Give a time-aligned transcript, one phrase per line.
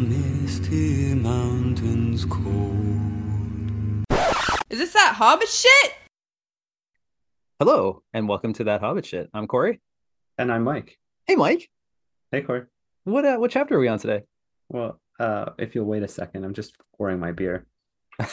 [0.00, 4.06] misty mountains cold.
[4.70, 5.92] Is this that Hobbit shit?
[7.58, 9.28] Hello, and welcome to that Hobbit shit.
[9.34, 9.82] I'm Corey.
[10.38, 10.96] And I'm Mike.
[11.26, 11.68] Hey, Mike.
[12.32, 12.62] Hey, Corey.
[13.04, 14.22] What uh, what chapter are we on today?
[14.70, 17.66] Well, uh, if you'll wait a second, I'm just pouring my beer.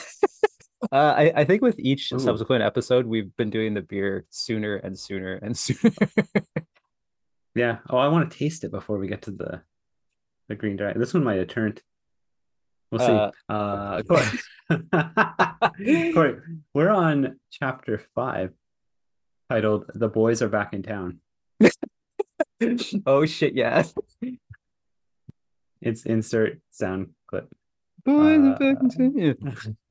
[0.92, 2.20] Uh, I, I think with each Ooh.
[2.20, 5.92] subsequent episode, we've been doing the beer sooner and sooner and sooner.
[7.56, 7.80] Yeah.
[7.90, 9.64] Oh, I want to taste it before we get to the
[10.48, 11.00] the green dragon.
[11.00, 11.82] This one might have turned.
[12.92, 13.12] We'll see.
[13.12, 14.26] Uh, Uh, Corey.
[16.14, 16.36] Corey,
[16.74, 18.52] we're on chapter five,
[19.50, 21.20] titled "The Boys Are Back in Town."
[23.06, 23.84] oh shit, yeah.
[25.82, 27.50] It's insert sound clip.
[28.06, 29.36] Boys are Uh, back in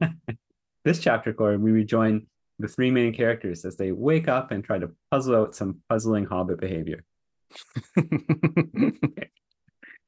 [0.00, 0.16] town.
[0.84, 2.28] This chapter, Corey, we rejoin
[2.60, 6.24] the three main characters as they wake up and try to puzzle out some puzzling
[6.26, 7.02] hobbit behavior.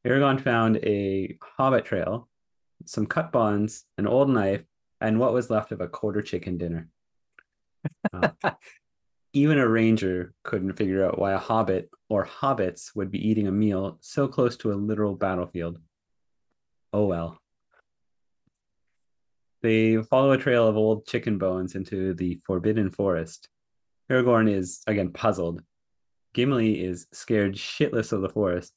[0.07, 2.29] Aragorn found a hobbit trail,
[2.87, 4.65] some cut bonds, an old knife,
[5.01, 6.89] and what was left of a quarter chicken dinner.
[8.13, 8.31] Uh,
[9.33, 13.53] even a ranger couldn't figure out why a hobbit or hobbits would be eating a
[13.53, 15.79] meal so close to a literal battlefield.
[16.93, 17.39] Oh well.
[19.61, 23.49] They follow a trail of old chicken bones into the Forbidden Forest.
[24.11, 25.63] Aragorn is again puzzled.
[26.33, 28.73] Gimli is scared shitless of the forest,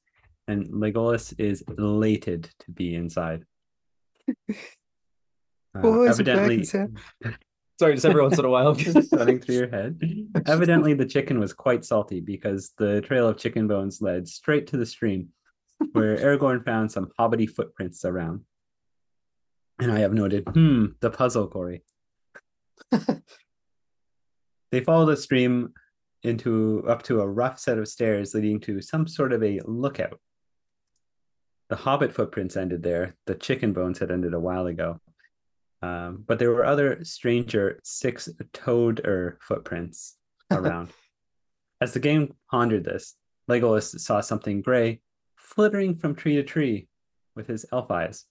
[0.48, 3.46] and Legolas is elated to be inside.
[5.74, 6.66] Uh, Boys are back in evidently.
[7.80, 8.76] Sorry, just every once in a while.
[9.14, 10.00] running through your head.
[10.46, 14.78] Evidently, the chicken was quite salty because the trail of chicken bones led straight to
[14.78, 15.30] the stream,
[15.94, 18.42] where Aragorn found some hobbity footprints around.
[19.80, 21.84] And I have noted, hmm, the puzzle, Corey.
[24.72, 25.74] they followed the stream
[26.24, 30.20] into up to a rough set of stairs leading to some sort of a lookout.
[31.72, 33.16] The hobbit footprints ended there.
[33.28, 35.00] The chicken bones had ended a while ago.
[35.82, 40.18] Um, but there were other stranger six-toed footprints
[40.52, 40.90] around.
[41.80, 43.16] As the game pondered this,
[43.50, 45.00] Legolas saw something gray
[45.38, 46.90] flittering from tree to tree
[47.38, 48.26] with his elf eyes.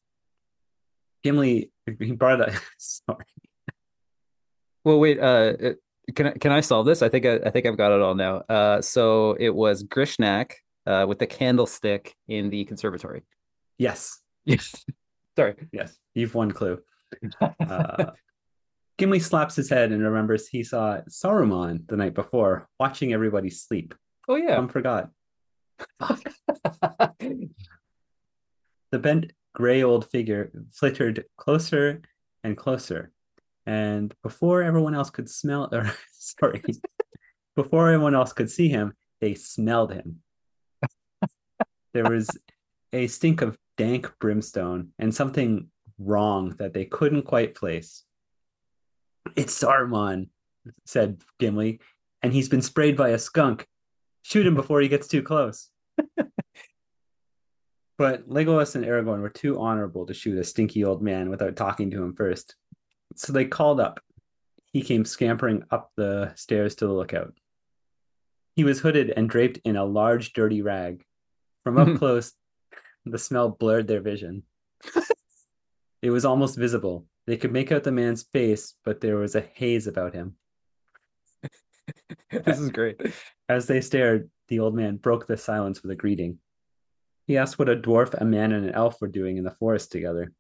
[1.25, 2.63] Gimli, he brought it up.
[2.79, 3.25] Sorry.
[4.85, 5.19] Well, wait.
[5.19, 5.55] Uh,
[6.15, 7.01] can I can I solve this?
[7.01, 8.43] I think I, I think I've got it all now.
[8.51, 10.53] Uh, so it was Grishnákh
[10.87, 13.23] uh, with the candlestick in the conservatory.
[13.79, 14.85] Yes, Yes.
[15.37, 15.55] Sorry.
[15.73, 16.79] yes, you've one clue.
[17.41, 18.13] Uh,
[18.99, 23.95] Gimli slaps his head and remembers he saw Saruman the night before watching everybody sleep.
[24.29, 24.57] Oh yeah.
[24.57, 25.11] Tom forgot.
[28.93, 32.03] The bent gray old figure flittered closer
[32.43, 33.13] and closer.
[33.67, 36.63] And before everyone else could smell, or sorry,
[37.57, 40.23] before everyone else could see him, they smelled him.
[41.93, 42.29] There was
[42.93, 45.69] a stink of dank brimstone and something
[45.99, 48.05] wrong that they couldn't quite place.
[49.37, 50.29] It's Saruman,
[50.87, 51.81] said Gimli,
[52.23, 53.67] and he's been sprayed by a skunk.
[54.23, 55.69] Shoot him before he gets too close.
[58.01, 61.91] But Legolas and Aragorn were too honorable to shoot a stinky old man without talking
[61.91, 62.57] to him first.
[63.15, 64.01] So they called up.
[64.73, 67.35] He came scampering up the stairs to the lookout.
[68.57, 71.05] He was hooded and draped in a large, dirty rag.
[71.65, 72.33] From up close,
[73.05, 74.45] the smell blurred their vision.
[76.03, 77.07] it was almost visible.
[77.27, 80.37] They could make out the man's face, but there was a haze about him.
[82.31, 83.01] this is great.
[83.49, 86.39] As they stared, the old man broke the silence with a greeting.
[87.27, 89.93] He asked what a dwarf, a man, and an elf were doing in the forest
[89.93, 90.33] together.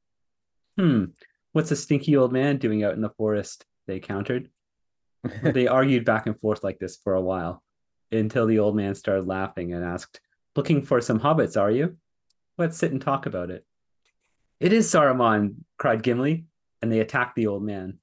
[0.76, 1.06] Hmm,
[1.52, 3.64] what's a stinky old man doing out in the forest?
[3.86, 4.50] They countered.
[5.42, 7.62] they argued back and forth like this for a while,
[8.10, 10.20] until the old man started laughing and asked,
[10.56, 11.96] Looking for some hobbits, are you?
[12.58, 13.64] Let's sit and talk about it.
[14.58, 16.44] It is Saruman, cried Gimli,
[16.82, 17.98] and they attacked the old man.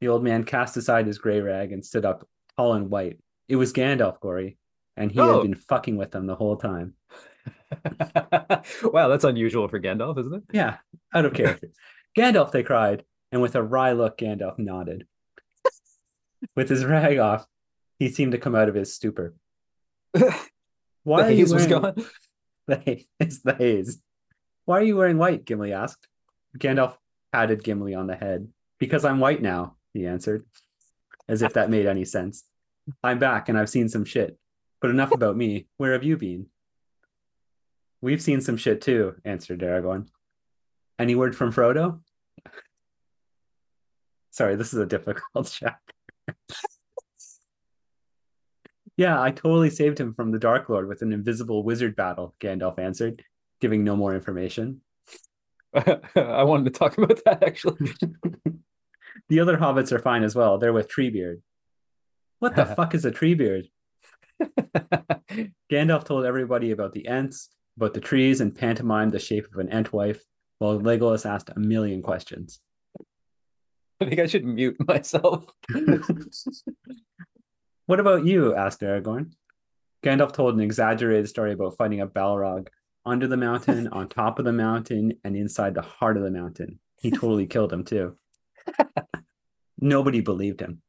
[0.00, 2.26] The old man cast aside his gray rag and stood up,
[2.56, 3.18] tall and white.
[3.48, 4.58] It was Gandalf, Corey,
[4.96, 5.34] and he Oh.
[5.34, 6.94] had been fucking with them the whole time.
[8.82, 10.42] wow, that's unusual for Gandalf, isn't it?
[10.52, 10.78] Yeah,
[11.14, 11.70] out of character.
[12.18, 15.06] Gandalf, they cried, and with a wry look, Gandalf nodded.
[16.56, 17.46] with his rag off,
[17.98, 19.34] he seemed to come out of his stupor.
[21.06, 22.04] Why the are you haze was wearing- gone.
[22.66, 24.02] The haze, it's the haze.
[24.64, 25.44] Why are you wearing white?
[25.44, 26.08] Gimli asked.
[26.58, 26.96] Gandalf
[27.32, 28.48] patted Gimli on the head.
[28.80, 30.44] Because I'm white now, he answered,
[31.28, 32.42] as if that made any sense.
[33.04, 34.36] I'm back and I've seen some shit.
[34.80, 35.68] But enough about me.
[35.76, 36.46] Where have you been?
[38.00, 40.08] We've seen some shit too, answered Aragorn.
[40.98, 42.00] Any word from Frodo?
[44.32, 45.94] Sorry, this is a difficult chapter.
[48.96, 52.78] Yeah, I totally saved him from the Dark Lord with an invisible wizard battle, Gandalf
[52.78, 53.22] answered,
[53.60, 54.80] giving no more information.
[55.74, 57.90] I wanted to talk about that actually.
[59.28, 60.58] The other hobbits are fine as well.
[60.58, 61.40] They're with Treebeard.
[62.38, 63.68] What the fuck is a Treebeard?
[65.72, 69.68] Gandalf told everybody about the Ents, about the trees, and pantomimed the shape of an
[69.68, 70.20] Entwife,
[70.58, 72.60] while Legolas asked a million questions.
[74.00, 75.46] I think I should mute myself.
[77.86, 78.54] What about you?
[78.54, 79.32] asked Aragorn.
[80.02, 82.68] Gandalf told an exaggerated story about fighting a Balrog
[83.04, 86.80] under the mountain, on top of the mountain, and inside the heart of the mountain.
[87.00, 88.16] He totally killed him too.
[89.80, 90.82] Nobody believed him.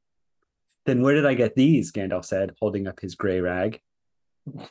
[0.85, 1.91] Then where did I get these?
[1.91, 3.81] Gandalf said, holding up his gray rag.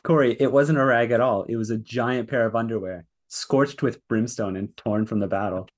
[0.03, 1.43] Corey, it wasn't a rag at all.
[1.43, 5.69] It was a giant pair of underwear, scorched with brimstone and torn from the battle.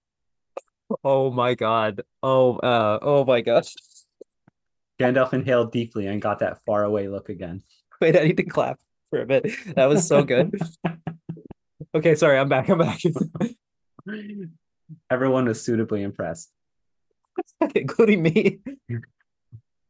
[1.03, 2.01] Oh my god.
[2.23, 3.75] Oh uh oh my gosh.
[4.99, 7.63] Gandalf inhaled deeply and got that faraway look again.
[8.01, 8.79] Wait, I need to clap
[9.09, 9.49] for a bit.
[9.75, 10.59] That was so good.
[11.95, 12.69] okay, sorry, I'm back.
[12.69, 12.99] I'm back.
[15.09, 16.51] Everyone was suitably impressed.
[17.75, 18.59] Including me.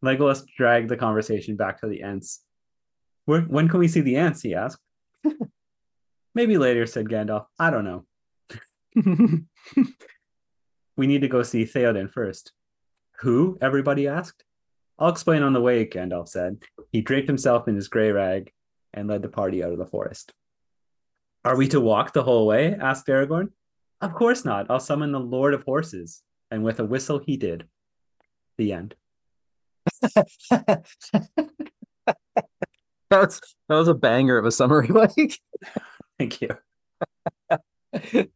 [0.04, 2.42] Legolas dragged the conversation back to the Ents.
[3.26, 4.42] Where, when can we see the Ents?
[4.42, 4.82] he asked.
[6.36, 7.46] Maybe later, said Gandalf.
[7.58, 8.06] I don't know.
[11.00, 12.52] We need to go see Theoden first.
[13.22, 13.58] Who?
[13.62, 14.44] Everybody asked.
[15.00, 16.58] I'll explain on the way, Gandalf said.
[16.92, 18.52] He draped himself in his gray rag
[18.94, 20.34] and led the party out of the forest.
[21.46, 22.76] Are we to walk the whole way?
[22.76, 23.52] asked Aragorn.
[24.02, 24.70] Of course not.
[24.70, 26.22] I'll summon the Lord of Horses.
[26.52, 27.68] And with a whistle, he did.
[28.58, 28.96] The end.
[30.02, 30.84] that
[33.10, 35.40] was that was a banger of a summary, Mike.
[36.18, 36.58] Thank you.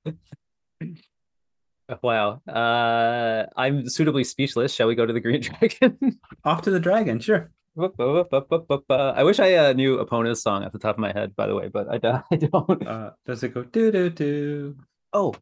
[2.01, 2.41] Wow.
[2.47, 4.73] Uh I'm suitably speechless.
[4.73, 6.19] Shall we go to the Green Dragon?
[6.45, 7.51] Off to the dragon, sure.
[7.75, 11.55] I wish I uh, knew Epona's song off the top of my head, by the
[11.55, 12.87] way, but I, don't- I don't.
[12.87, 14.77] Uh, does it go do do do?
[15.11, 15.33] Oh,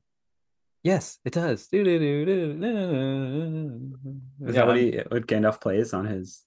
[0.82, 1.68] yes, it does.
[1.72, 1.88] Is
[4.48, 6.44] Is that what he what Gandalf plays on his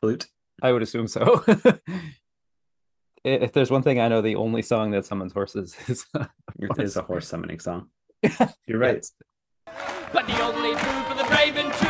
[0.00, 0.26] flute?
[0.62, 1.44] I would assume so.
[3.24, 6.06] if there's one thing I know, the only song that summons horses is.
[6.60, 7.88] It is a horse summoning song.
[8.66, 9.04] You're right.
[10.12, 11.88] But the only food for the brave and true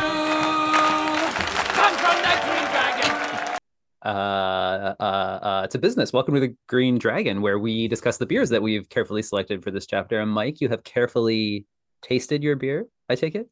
[1.73, 3.59] comes from the Green Dragon.
[4.03, 6.11] uh, uh, uh, it's a business.
[6.13, 9.71] Welcome to the Green Dragon, where we discuss the beers that we've carefully selected for
[9.71, 10.19] this chapter.
[10.19, 11.65] And Mike, you have carefully
[12.01, 12.87] tasted your beer.
[13.09, 13.49] I take it.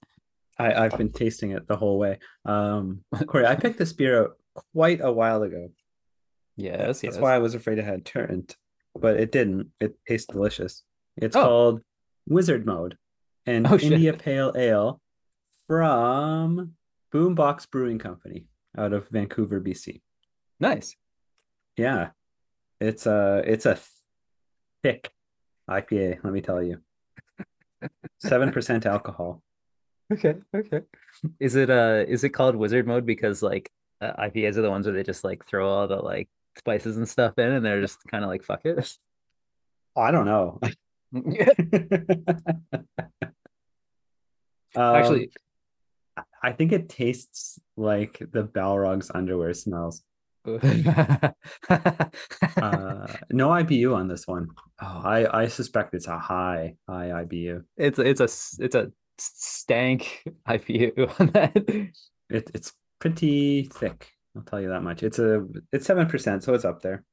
[0.58, 2.20] I, I've been tasting it the whole way.
[2.46, 4.38] Um, Corey, I picked this beer out
[4.74, 5.70] quite a while ago.
[6.58, 7.18] Yes, That's yes.
[7.18, 8.56] why I was afraid it had turned,
[8.98, 9.72] but it didn't.
[9.82, 10.84] It tastes delicious.
[11.18, 11.44] It's Oh.
[11.44, 11.82] called
[12.28, 12.98] Wizard Mode,
[13.45, 13.77] and Oh.
[13.77, 15.00] India Pale Ale
[15.68, 16.74] from
[17.13, 18.47] Boombox Brewing Company
[18.77, 20.01] out of Vancouver, BC.
[20.59, 20.95] Nice.
[21.77, 22.09] Yeah,
[22.80, 23.77] it's a it's a
[24.83, 25.12] thick
[25.69, 26.24] IPA.
[26.24, 26.80] Let me tell you,
[28.19, 29.42] seven percent alcohol.
[30.12, 30.36] Okay.
[30.56, 30.81] Okay.
[31.39, 33.71] Is it uh is it called wizard mode because like
[34.01, 37.07] uh, IPAs are the ones where they just like throw all the like spices and
[37.09, 38.97] stuff in and they're just kind of like fuck it.
[39.97, 40.59] I don't know.
[44.75, 45.30] Um, Actually,
[46.42, 50.04] I think it tastes like the Balrog's underwear smells.
[52.57, 54.48] Uh, no IBU on this one.
[54.81, 57.64] oh, I I suspect it's a high high IBU.
[57.78, 58.30] it's it's a
[58.64, 61.56] it's a stank IPA on that.
[62.30, 64.11] It it's pretty thick.
[64.35, 65.04] I'll tell you that much.
[65.04, 67.04] It's a it's seven percent, so it's up there.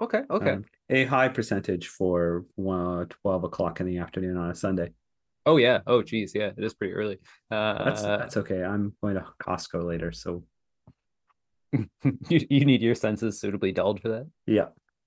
[0.00, 0.22] Okay.
[0.28, 0.50] Okay.
[0.50, 4.92] Um, a high percentage for one, 12 o'clock in the afternoon on a Sunday.
[5.46, 5.80] Oh yeah.
[5.86, 6.32] Oh geez.
[6.34, 6.50] Yeah.
[6.56, 7.18] It is pretty early.
[7.50, 8.62] Uh, That's that's okay.
[8.64, 10.44] I'm going to Costco later, so
[11.72, 11.86] you
[12.28, 14.26] you need your senses suitably dulled for that.
[14.46, 14.66] yeah,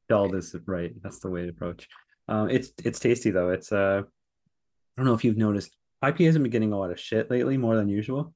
[0.10, 0.92] dulled is right.
[1.02, 1.88] That's the way to approach.
[2.28, 3.50] Um, it's it's tasty though.
[3.52, 7.00] It's uh, I don't know if you've noticed, IPAs have been getting a lot of
[7.00, 8.34] shit lately, more than usual.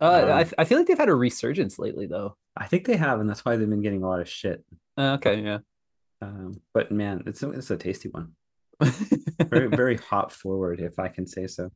[0.00, 2.36] Uh, Um, I I feel like they've had a resurgence lately though.
[2.56, 4.62] I think they have, and that's why they've been getting a lot of shit.
[4.98, 5.40] Uh, okay.
[5.40, 5.58] Yeah.
[6.22, 8.32] Um, but man, it's a, it's a tasty one.
[9.48, 11.70] Very very hop forward, if I can say so,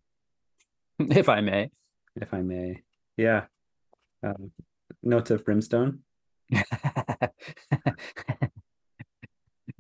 [0.98, 1.70] if I may.
[2.16, 2.82] if I may.
[3.16, 3.44] Yeah.
[4.22, 4.50] Um,
[5.02, 6.00] notes of brimstone.
[6.54, 6.62] so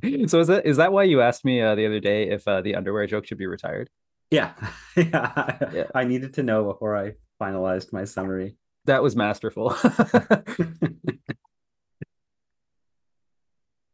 [0.02, 2.74] is that is that why you asked me uh, the other day if uh, the
[2.74, 3.90] underwear joke should be retired?
[4.30, 4.54] Yeah.
[4.96, 5.58] yeah.
[5.72, 5.84] Yeah.
[5.94, 8.56] I needed to know before I finalized my summary.
[8.86, 9.74] That was masterful.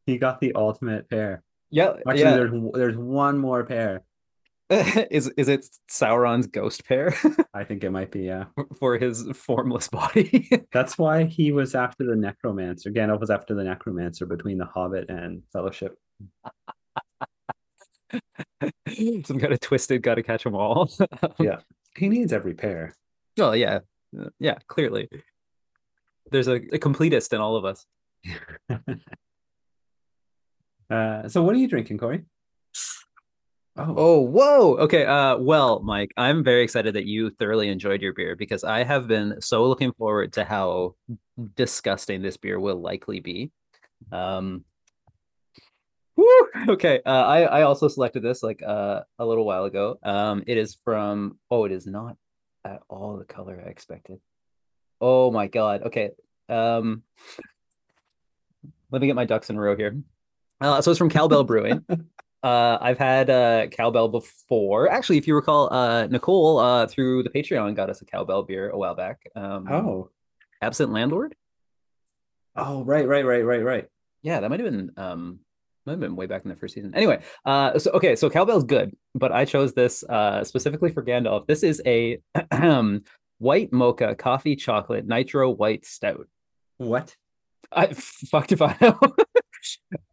[0.07, 1.43] He got the ultimate pair.
[1.71, 2.37] Yeah, Actually, yeah.
[2.37, 4.03] there's there's one more pair.
[4.71, 7.15] is is it Sauron's ghost pair
[7.55, 8.47] I think it might be, yeah.
[8.81, 10.49] for his formless body?
[10.73, 12.91] That's why he was after the necromancer.
[12.91, 15.97] Gandalf was after the necromancer between the Hobbit and Fellowship.
[18.11, 20.91] Some kind of twisted, gotta catch them all.
[21.39, 21.59] Yeah.
[21.97, 22.95] He needs every pair.
[23.39, 23.81] Oh yeah,
[24.39, 25.09] yeah, clearly.
[26.31, 27.87] There's a, a completist in all of us.
[30.91, 32.25] Uh, so what are you drinking, Corey?
[33.77, 34.77] Oh, Oh, whoa.
[34.79, 35.05] Okay.
[35.05, 39.07] Uh, well, Mike, I'm very excited that you thoroughly enjoyed your beer because I have
[39.07, 40.95] been so looking forward to how
[41.57, 43.51] disgusting this beer will likely be.
[44.11, 44.65] Um,
[46.15, 47.01] whew, okay.
[47.05, 49.99] Uh, I I also selected this like uh a little while ago.
[50.03, 51.39] Um, it is from.
[51.51, 52.17] Oh, it is not
[52.65, 54.21] at all the color I expected.
[55.01, 55.83] Oh my God.
[55.83, 56.11] Okay.
[56.49, 57.03] Um,
[58.91, 59.97] let me get my ducks in a row here.
[60.61, 61.85] Uh, so it's from Cowbell Brewing.
[62.43, 64.89] Uh, I've had uh cowbell before.
[64.91, 68.71] Actually, if you recall, uh, Nicole uh through the Patreon got us a cowbell beer
[68.71, 69.21] a while back.
[69.35, 70.11] Um, oh,
[70.63, 71.35] absent landlord.
[72.55, 73.89] oh, right, right, right, right, right.
[74.23, 75.41] Yeah, that might have been um
[75.87, 76.95] might have been way back in the first season.
[76.95, 81.47] Anyway, uh, so okay, so cowbell's good, but I chose this uh specifically for Gandalf.
[81.47, 82.19] This is a
[83.39, 86.29] white mocha coffee chocolate nitro white stout.
[86.79, 87.17] What?
[87.73, 88.99] I fucked if I know.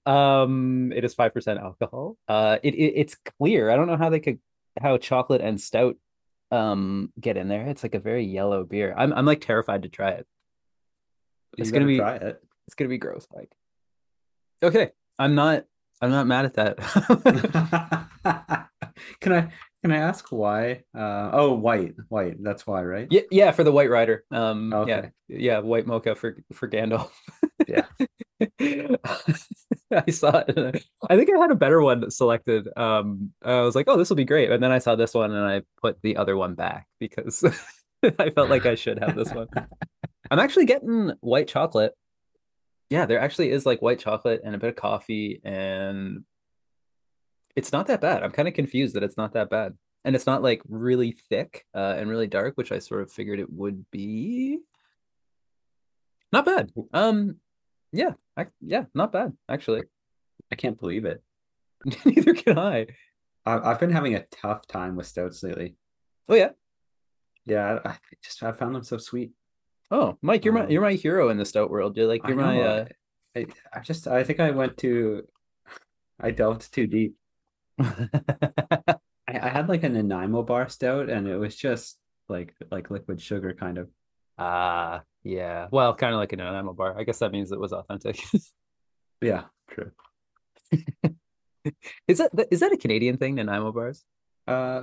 [0.06, 2.18] Um, it is five percent alcohol.
[2.28, 3.70] Uh, it, it it's clear.
[3.70, 4.40] I don't know how they could
[4.82, 5.96] how chocolate and stout
[6.52, 7.68] um get in there.
[7.68, 8.94] It's like a very yellow beer.
[8.96, 10.28] I'm I'm like terrified to try it.
[11.58, 12.42] It's gonna be try it.
[12.68, 13.52] it's gonna be gross, Mike.
[14.62, 15.66] Okay, I'm not
[16.02, 18.70] I'm not mad at that.
[19.20, 19.52] can I
[19.84, 20.84] can I ask why?
[20.96, 22.42] Uh, oh, white, white.
[22.42, 23.08] That's why, right?
[23.12, 24.24] yeah, yeah, for the White Rider.
[24.32, 27.12] Um, yeah, yeah, white mocha for for Gandalf.
[27.68, 27.86] Yeah.
[28.60, 30.86] I saw it.
[31.10, 32.68] I think I had a better one selected.
[32.76, 34.52] Um, I was like, oh, this will be great.
[34.52, 37.44] And then I saw this one and I put the other one back because
[38.20, 39.48] I felt like I should have this one.
[40.32, 41.94] I'm actually getting white chocolate.
[42.90, 46.24] Yeah, there actually is like white chocolate and a bit of coffee, and
[47.56, 48.24] it's not that bad.
[48.24, 49.74] I'm kind of confused that it's not that bad.
[50.06, 53.40] And it's not like really thick uh, and really dark, which I sort of figured
[53.40, 54.60] it would be.
[56.34, 56.72] Not bad.
[56.94, 57.38] Um,
[57.94, 59.84] yeah, I, yeah, not bad actually.
[60.52, 61.24] I can't believe it.
[62.06, 62.88] Neither can I.
[63.46, 65.76] I, I've been having a tough time with stouts lately.
[66.28, 66.50] Oh yeah.
[67.46, 69.32] Yeah, I, I just I found them so sweet.
[69.92, 71.96] Oh, Mike, you're my Um, you're my hero in the stout world.
[71.98, 72.86] You're like you're my uh
[73.36, 75.28] I, I just I think I went to
[76.20, 77.16] I delved too deep.
[77.80, 78.96] I,
[79.28, 81.98] I had like an Nanaimo bar stout and it was just
[82.30, 83.90] like like liquid sugar kind of.
[84.38, 85.68] Ah yeah.
[85.72, 86.98] Well, kind of like an Nanaimo bar.
[87.00, 88.20] I guess that means it was authentic.
[89.22, 89.92] Yeah, true.
[92.08, 94.04] is that is that a Canadian thing, Nanaimo bars?
[94.48, 94.82] Uh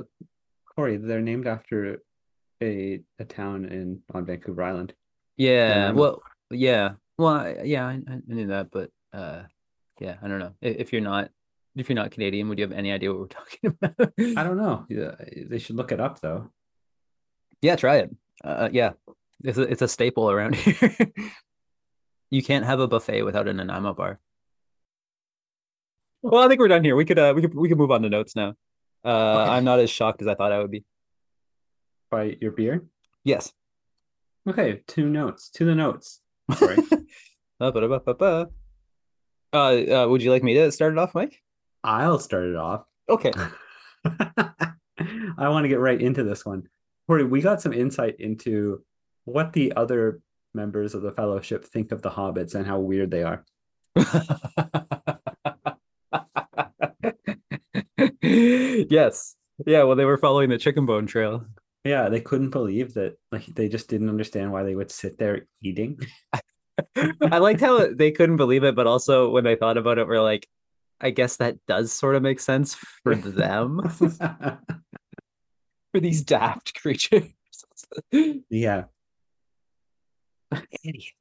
[0.74, 1.98] Corey, they're named after
[2.62, 4.94] a a town in on Vancouver Island.
[5.36, 5.68] Yeah.
[5.68, 6.00] Nanaimo.
[6.00, 6.92] Well, yeah.
[7.18, 9.42] Well, I- yeah, I, I knew that, but uh,
[10.00, 10.54] yeah, I don't know.
[10.62, 11.30] If, if you're not
[11.76, 14.12] if you're not Canadian, would you have any idea what we're talking about?
[14.38, 14.86] I don't know.
[14.88, 15.16] Yeah,
[15.48, 16.50] they should look it up though.
[17.60, 18.10] Yeah, try it.
[18.42, 18.92] Uh, yeah,
[19.44, 20.94] it's a, it's a staple around here.
[22.30, 24.20] you can't have a buffet without an Nanaimo bar.
[26.22, 26.96] Well, I think we're done here.
[26.96, 28.54] We could uh, we could we could move on to notes now.
[29.04, 29.08] Uh,
[29.42, 29.50] Okay.
[29.52, 30.84] I'm not as shocked as I thought I would be.
[32.10, 32.84] By your beer?
[33.24, 33.52] Yes.
[34.48, 35.48] Okay, two notes.
[35.50, 36.20] To the notes.
[36.54, 36.76] Sorry.
[37.62, 38.46] Uh.
[39.52, 41.42] Uh, uh, would you like me to start it off, Mike?
[41.84, 42.86] I'll start it off.
[43.06, 43.32] Okay.
[44.04, 46.68] I want to get right into this one.
[47.06, 48.82] Corey, we got some insight into
[49.24, 50.20] what the other
[50.54, 53.44] members of the fellowship think of the hobbits and how weird they are.
[58.22, 59.36] yes.
[59.66, 61.44] Yeah, well, they were following the chicken bone trail.
[61.84, 65.46] Yeah, they couldn't believe that like they just didn't understand why they would sit there
[65.62, 65.98] eating.
[66.96, 70.20] I liked how they couldn't believe it, but also when they thought about it, we're
[70.20, 70.46] like,
[71.00, 74.58] I guess that does sort of make sense for them, for
[75.94, 77.24] these daft creatures.
[78.50, 78.84] yeah.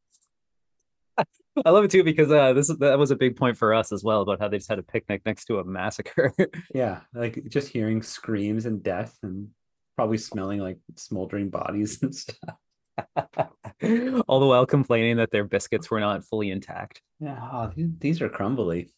[1.65, 3.91] I love it too because uh, this is that was a big point for us
[3.91, 6.33] as well about how they just had a picnic next to a massacre.
[6.73, 7.01] Yeah.
[7.13, 9.49] Like just hearing screams and death and
[9.95, 12.55] probably smelling like smoldering bodies and stuff.
[14.27, 17.01] All the while complaining that their biscuits were not fully intact.
[17.19, 18.91] Yeah, oh, these, these are crumbly.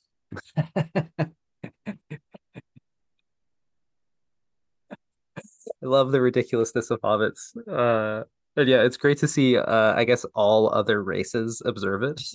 [5.84, 7.56] I love the ridiculousness of hobbits.
[7.68, 8.26] Uh,
[8.58, 9.58] and yeah, it's great to see.
[9.58, 12.22] Uh, I guess all other races observe it.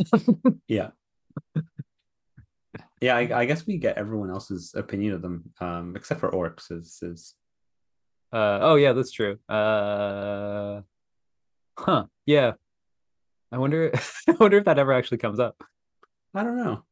[0.68, 0.90] Yeah.
[3.00, 6.72] Yeah, I, I guess we get everyone else's opinion of them, um, except for orcs.
[6.72, 7.34] Is is
[8.32, 9.38] uh, oh yeah, that's true.
[9.48, 10.80] Uh,
[11.78, 12.06] huh?
[12.24, 12.52] Yeah.
[13.52, 13.92] I wonder.
[14.28, 15.62] I wonder if that ever actually comes up.
[16.34, 16.84] I don't know.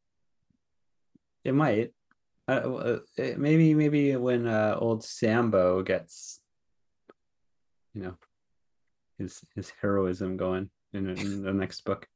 [1.43, 1.91] It might.
[2.47, 6.39] Uh, uh, maybe maybe when uh, old Sambo gets,
[7.93, 8.17] you know,
[9.17, 12.07] his his heroism going in, in the next book.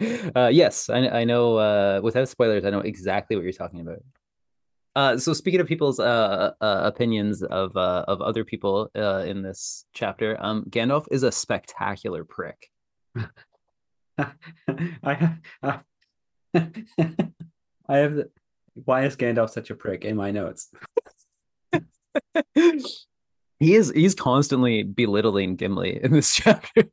[0.36, 1.56] uh, yes, I, I know.
[1.56, 4.02] Uh, without spoilers, I know exactly what you're talking about.
[4.96, 9.42] Uh, so speaking of people's uh, uh opinions of uh of other people uh in
[9.42, 12.70] this chapter, um, Gandalf is a spectacular prick.
[14.18, 15.78] I uh,
[16.54, 18.30] I have the,
[18.74, 20.70] why is Gandalf such a prick in my notes?
[23.60, 26.84] He is he's constantly belittling Gimli in this chapter.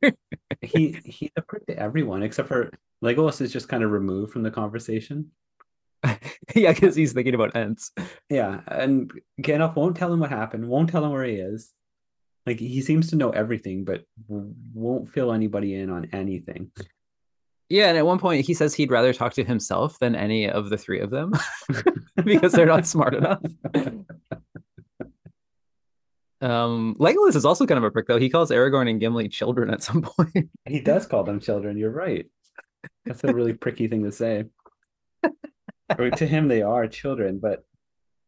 [0.60, 2.70] he he's a prick to everyone except for
[3.02, 5.30] Legolas is just kind of removed from the conversation.
[6.54, 7.90] yeah, because he's thinking about Ents.
[8.28, 9.10] Yeah, and
[9.40, 11.72] Gandalf won't tell him what happened, won't tell him where he is.
[12.46, 16.70] Like he seems to know everything, but won't fill anybody in on anything.
[17.68, 20.70] Yeah, and at one point he says he'd rather talk to himself than any of
[20.70, 21.32] the three of them
[22.24, 23.42] because they're not smart enough.
[26.40, 28.18] Um, Legolas is also kind of a prick though.
[28.18, 30.50] He calls Aragorn and Gimli children at some point.
[30.66, 31.76] He does call them children.
[31.76, 32.26] You're right.
[33.04, 34.44] That's a really pricky thing to say.
[35.98, 37.64] Or to him, they are children, but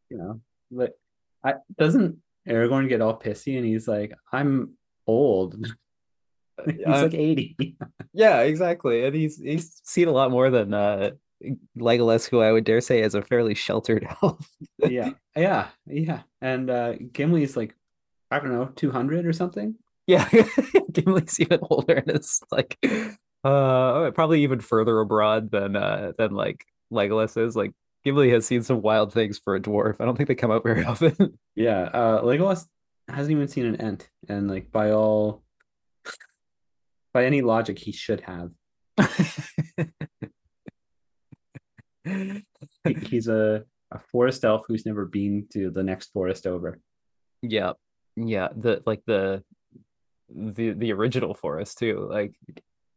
[0.08, 0.40] you know,
[0.70, 0.98] but
[1.44, 2.16] I doesn't
[2.48, 4.72] Aragorn get all pissy and he's like, "I'm
[5.06, 5.54] old."
[6.66, 7.76] he's Uh, like eighty.
[8.14, 9.04] yeah, exactly.
[9.04, 11.10] And he's he's seen a lot more than uh
[11.78, 14.48] Legolas, who I would dare say is a fairly sheltered elf.
[14.78, 16.22] yeah, yeah, yeah.
[16.40, 17.74] And uh Gimli's like,
[18.30, 19.76] I don't know, two hundred or something.
[20.06, 20.28] Yeah,
[20.92, 22.78] Gimli's even older and it's like
[23.44, 27.54] uh probably even further abroad than uh than like Legolas is.
[27.56, 27.72] Like
[28.04, 30.00] Gimli has seen some wild things for a dwarf.
[30.00, 31.38] I don't think they come out very often.
[31.54, 32.66] Yeah, uh Legolas
[33.08, 35.42] hasn't even seen an ent, and like by all
[37.12, 38.50] by any logic, he should have.
[43.08, 46.78] He's a a forest elf who's never been to the next forest over.
[47.42, 47.72] yeah.
[48.26, 49.42] Yeah, the like the
[50.28, 52.06] the the original forest too.
[52.10, 52.34] Like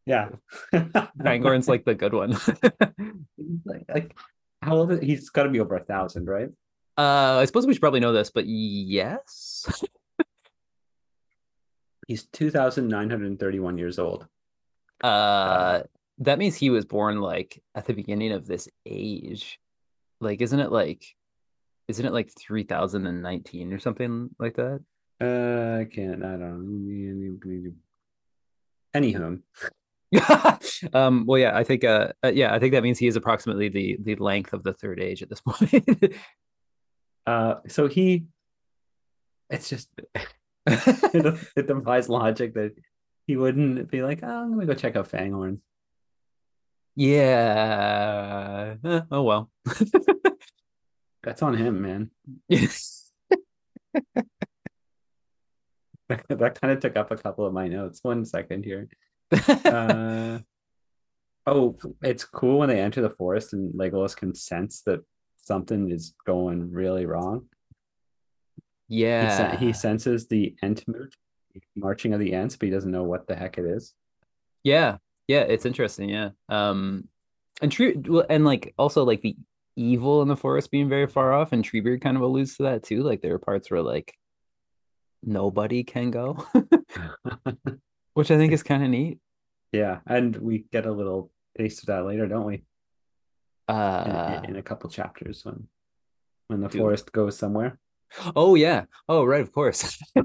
[0.06, 0.30] Yeah.
[0.74, 2.32] Fangorn's like the good one.
[3.66, 4.16] like, like
[4.62, 6.50] how old is he's got to be over a thousand, right?
[6.98, 9.66] Uh, I suppose we should probably know this, but yes.
[12.08, 14.28] He's 2,931 years old.
[15.02, 15.84] Uh,
[16.20, 19.60] that means he was born like at the beginning of this age.
[20.20, 21.04] Like, isn't it like,
[21.88, 24.82] isn't it like 3019 or something like that?
[25.22, 27.76] Uh, I can't, I don't.
[28.96, 29.42] Anywho,
[30.94, 33.70] um, well, yeah, I think, uh, uh, yeah, I think that means he is approximately
[33.70, 36.14] the the length of the third age at this point.
[37.26, 38.26] uh, so he,
[39.50, 39.90] it's just,
[40.68, 42.76] it, it defies logic that
[43.26, 45.60] he wouldn't be like, oh, I'm gonna go check out Fangorn.
[46.96, 48.76] yeah.
[48.84, 49.50] Eh, oh well.
[51.24, 52.12] That's on him, man.
[56.30, 58.00] that kind of took up a couple of my notes.
[58.04, 58.88] One second here.
[59.66, 60.40] Uh,
[61.48, 65.02] oh, it's cool when they enter the forest and Legolas can sense that
[65.38, 67.48] something is going really wrong.
[68.88, 69.36] He, yeah.
[69.36, 71.14] sen- he senses the Entmoot
[71.76, 73.94] marching of the Ents, but he doesn't know what the heck it is.
[74.64, 74.98] Yeah,
[75.28, 76.10] yeah, it's interesting.
[76.10, 77.08] Yeah, um,
[77.62, 79.36] and true, and like also like the
[79.76, 82.84] evil in the forest being very far off, and Treebeard kind of alludes to that
[82.84, 83.04] too.
[83.04, 84.14] Like there are parts where like
[85.26, 86.46] nobody can go,
[88.14, 89.20] which I think is kind of neat.
[89.72, 92.56] yeah, and we get a little taste of that later, don't we?
[93.70, 95.68] In, Uh, in, in a couple chapters when
[96.48, 97.80] when the Do- forest goes somewhere.
[98.36, 99.98] oh yeah, oh right, of course.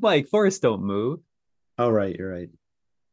[0.00, 1.20] Like forests don't move.
[1.76, 2.48] Oh, right, you're right.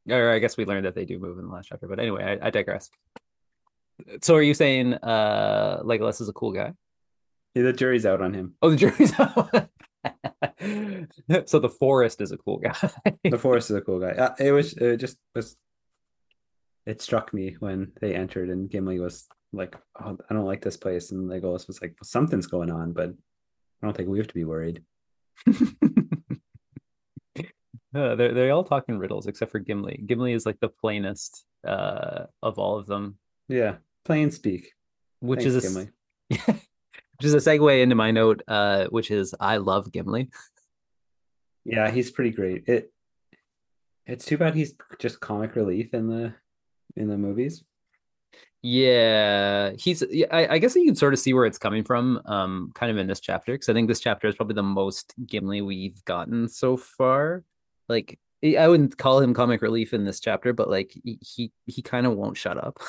[0.09, 1.88] Or I guess we learned that they do move in the last chapter.
[1.88, 2.89] But anyway, I, I digress.
[4.21, 6.71] So are you saying uh Legolas is a cool guy?
[7.55, 8.53] Yeah, the jury's out on him.
[8.61, 9.69] Oh, the jury's out.
[11.49, 12.75] so the forest is a cool guy.
[13.23, 14.11] The forest is a cool guy.
[14.11, 15.55] Uh, it was it just was.
[16.85, 20.77] It struck me when they entered and Gimli was like, "Oh, I don't like this
[20.77, 24.27] place," and Legolas was like, well, "Something's going on, but I don't think we have
[24.27, 24.83] to be worried."
[27.95, 30.03] Uh, they're they're all talking riddles except for Gimli.
[30.05, 34.73] Gimli is like the plainest uh of all of them, Yeah, plain speak.
[35.21, 35.85] which Thanks, is a,
[36.29, 36.59] Gimli.
[37.17, 40.30] which is a segue into my note, uh, which is I love Gimli.
[41.63, 42.67] Yeah, he's pretty great.
[42.67, 42.91] It.
[44.06, 46.34] It's too bad he's just comic relief in the
[46.95, 47.63] in the movies.
[48.62, 50.04] Yeah, he's.
[50.10, 52.91] Yeah, I, I guess you can sort of see where it's coming from, um, kind
[52.91, 56.04] of in this chapter, because I think this chapter is probably the most Gimli we've
[56.06, 57.43] gotten so far.
[57.88, 61.82] Like, I wouldn't call him comic relief in this chapter, but like he he, he
[61.82, 62.80] kind of won't shut up.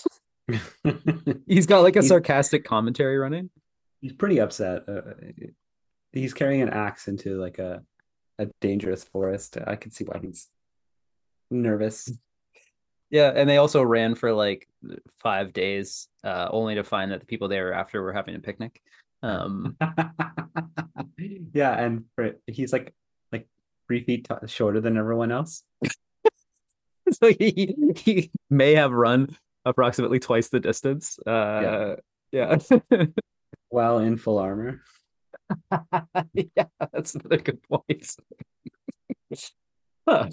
[1.47, 3.51] He's got like a sarcastic commentary running.
[4.01, 4.89] He's pretty upset.
[4.89, 5.15] Uh,
[6.13, 7.83] he's carrying an axe into like a
[8.39, 9.57] a dangerous forest.
[9.67, 10.49] I can see why he's
[11.51, 12.11] nervous.
[13.11, 14.69] Yeah, and they also ran for like
[15.19, 18.41] five days, uh, only to find that the people they were after were having a
[18.41, 18.83] picnic.
[19.23, 19.77] Um,
[21.53, 22.95] yeah, and for, he's like
[23.33, 23.49] like
[23.87, 25.63] three feet t- shorter than everyone else.
[27.13, 31.19] so he he may have run approximately twice the distance.
[31.27, 31.97] Uh,
[32.33, 32.59] yeah,
[33.69, 34.83] While in full armor.
[36.33, 38.17] yeah, that's another good point.
[40.09, 40.29] Huh.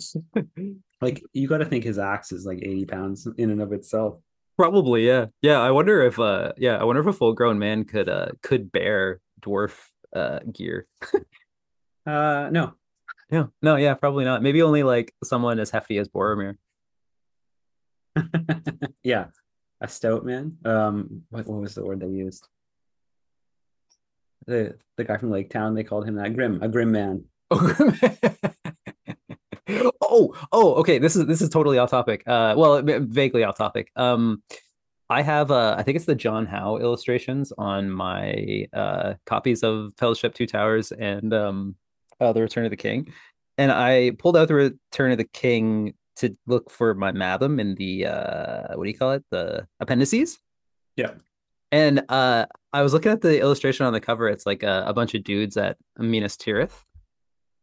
[1.02, 4.20] Like you got to think his axe is like 80 pounds in and of itself.
[4.58, 5.60] Probably, yeah, yeah.
[5.60, 9.20] I wonder if, uh, yeah, I wonder if a full-grown man could, uh, could bear
[9.42, 9.74] dwarf,
[10.16, 10.88] uh, gear.
[12.06, 12.74] Uh no.
[13.32, 14.44] Yeah, no, yeah, probably not.
[14.44, 16.58] Maybe only like someone as hefty as Boromir.
[19.04, 19.28] yeah.
[19.82, 20.58] A stout man.
[20.66, 22.48] Um what, what was the word they used?
[24.46, 27.26] The the guy from Lake Town, they called him that grim, a grim man.
[27.52, 28.34] oh,
[30.52, 31.00] oh, okay.
[31.00, 32.24] This is this is totally off topic.
[32.28, 33.92] Uh, well, vaguely off topic.
[33.96, 34.44] Um,
[35.10, 39.94] I have uh, I think it's the John Howe illustrations on my uh copies of
[39.98, 41.76] Fellowship Two Towers and um,
[42.20, 43.14] uh, The Return of the King,
[43.58, 47.76] and I pulled out The Return of the King to look for my Mathom in
[47.76, 49.24] the uh, what do you call it?
[49.32, 50.40] The appendices.
[50.96, 51.12] Yeah.
[51.74, 54.30] And uh, I was looking at the illustration on the cover.
[54.30, 56.80] It's like a, a bunch of dudes at Minas Tirith.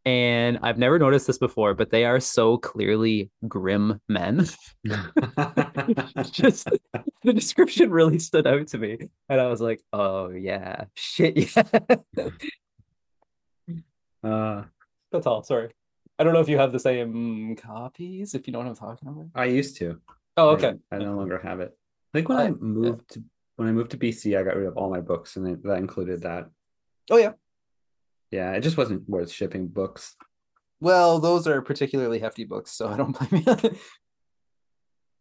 [0.04, 4.48] And I've never noticed this before, but they are so clearly grim men.
[6.32, 6.70] Just
[7.22, 8.98] the description really stood out to me.
[9.28, 11.62] And I was like, oh, yeah, shit, yeah.
[14.28, 14.64] uh
[15.12, 15.44] That's all.
[15.44, 15.70] Sorry.
[16.18, 19.06] I don't know if you have the same copies, if you know what I'm talking
[19.06, 19.26] about.
[19.36, 20.00] I used to.
[20.36, 20.74] Oh, okay.
[20.90, 21.78] I, I no longer have it.
[22.12, 23.22] I think when I I- moved to
[23.60, 25.76] when I moved to BC, I got rid of all my books, and it, that
[25.76, 26.48] included that.
[27.10, 27.32] Oh, yeah.
[28.30, 30.16] Yeah, it just wasn't worth shipping books.
[30.80, 33.76] Well, those are particularly hefty books, so I don't blame you.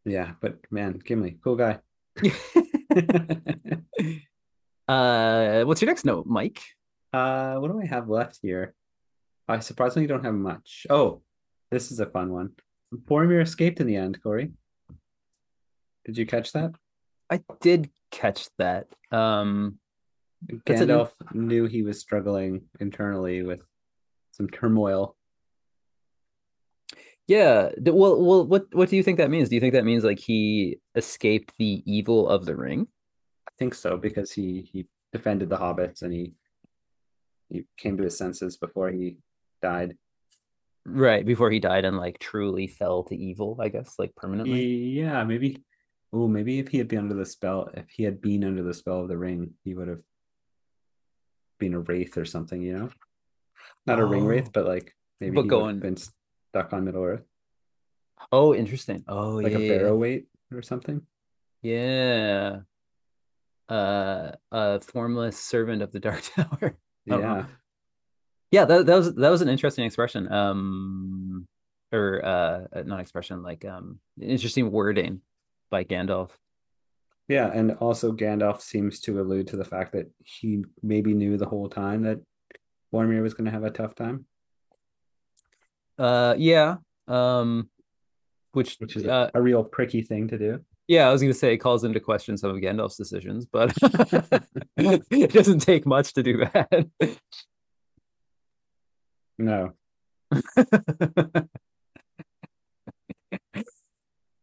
[0.06, 1.80] Yeah, but man, Gimli, cool guy.
[4.88, 6.62] uh, what's your next note, Mike?
[7.12, 8.74] uh, what do I have left here?
[9.50, 10.88] I surprisingly don't have much.
[10.90, 11.24] Oh,
[11.72, 12.52] this is a fun one.
[12.96, 14.52] Boromir escaped in the end, Corey.
[16.06, 16.72] Did you catch that?
[17.30, 18.88] I did catch that.
[19.12, 19.80] Um,
[20.66, 23.62] That's an- Gandalf knew he was struggling internally with
[24.32, 25.16] some turmoil.
[27.28, 27.70] yeah.
[27.86, 29.50] Well, well, what what do you think that means?
[29.50, 32.88] Do you think that means like he escaped the evil of the ring?
[33.48, 36.34] I think so because he he defended the hobbits and he
[37.50, 39.18] he came to his senses before he
[39.62, 39.98] died.
[40.86, 44.64] Right, before he died and like truly fell to evil, I guess, like permanently.
[44.66, 45.62] Yeah, maybe.
[46.12, 48.74] Oh, maybe if he had been under the spell, if he had been under the
[48.74, 50.02] spell of the ring, he would have
[51.60, 52.90] been a wraith or something, you know?
[53.86, 54.28] Not a ring Oh.
[54.28, 57.24] wraith, but like maybe But he would have going- been stuck on Middle Earth,
[58.32, 59.04] Oh, interesting.
[59.08, 61.06] Oh, like yeah, a yeah, barrow wight or something.
[61.62, 62.62] yeah.
[63.70, 66.76] Uh, a formless servant of the Dark Tower.
[67.08, 67.36] Don't know.
[67.36, 67.46] Yeah.
[68.52, 70.32] Yeah, that, that was that was an interesting expression.
[70.32, 71.48] Um,
[71.94, 75.22] or uh, not expression, like um, interesting wording
[75.70, 76.32] by Gandalf.
[77.28, 81.46] Yeah, and also Gandalf seems to allude to the fact that he maybe knew the
[81.46, 82.20] whole time that
[82.94, 84.26] Boromir was going to have a tough time,
[86.00, 86.78] Uh, yeah.
[87.08, 87.70] Um,
[88.54, 90.60] which which is uh, a, a real pricky thing to do.
[90.88, 93.74] yeah, I was gonna say it calls into question some of Gandalf's decisions, but
[94.78, 96.88] it doesn't take much to do that.
[99.38, 99.72] No.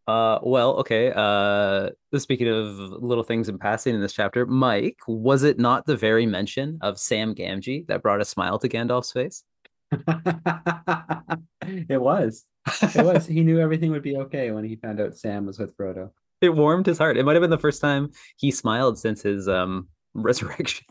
[0.06, 1.12] Uh, well, okay.
[1.14, 5.96] Uh, speaking of little things in passing in this chapter, Mike, was it not the
[5.96, 9.42] very mention of Sam Gamgee that brought a smile to Gandalf's face?
[11.68, 12.44] it was.
[12.82, 13.26] It was.
[13.26, 16.10] He knew everything would be okay when he found out Sam was with Frodo.
[16.40, 17.16] It warmed his heart.
[17.16, 20.86] It might have been the first time he smiled since his um resurrection.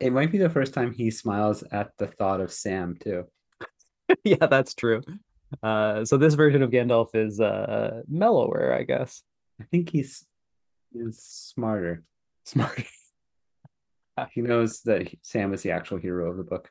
[0.00, 3.24] It might be the first time he smiles at the thought of Sam too.
[4.24, 5.00] yeah, that's true.
[5.62, 9.22] Uh, so this version of Gandalf is uh mellower, I guess.
[9.60, 10.24] I think he's
[10.94, 12.04] is smarter.
[12.44, 12.82] Smart.
[14.30, 16.70] He knows that Sam is the actual hero of the book.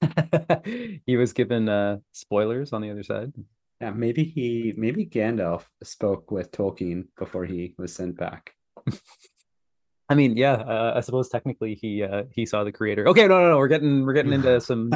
[1.06, 3.32] he was given uh spoilers on the other side.
[3.80, 8.54] Yeah, maybe he maybe Gandalf spoke with Tolkien before he was sent back.
[10.08, 13.08] I mean, yeah, uh, I suppose technically he uh he saw the creator.
[13.08, 14.90] Okay, no, no, no, we're getting we're getting into some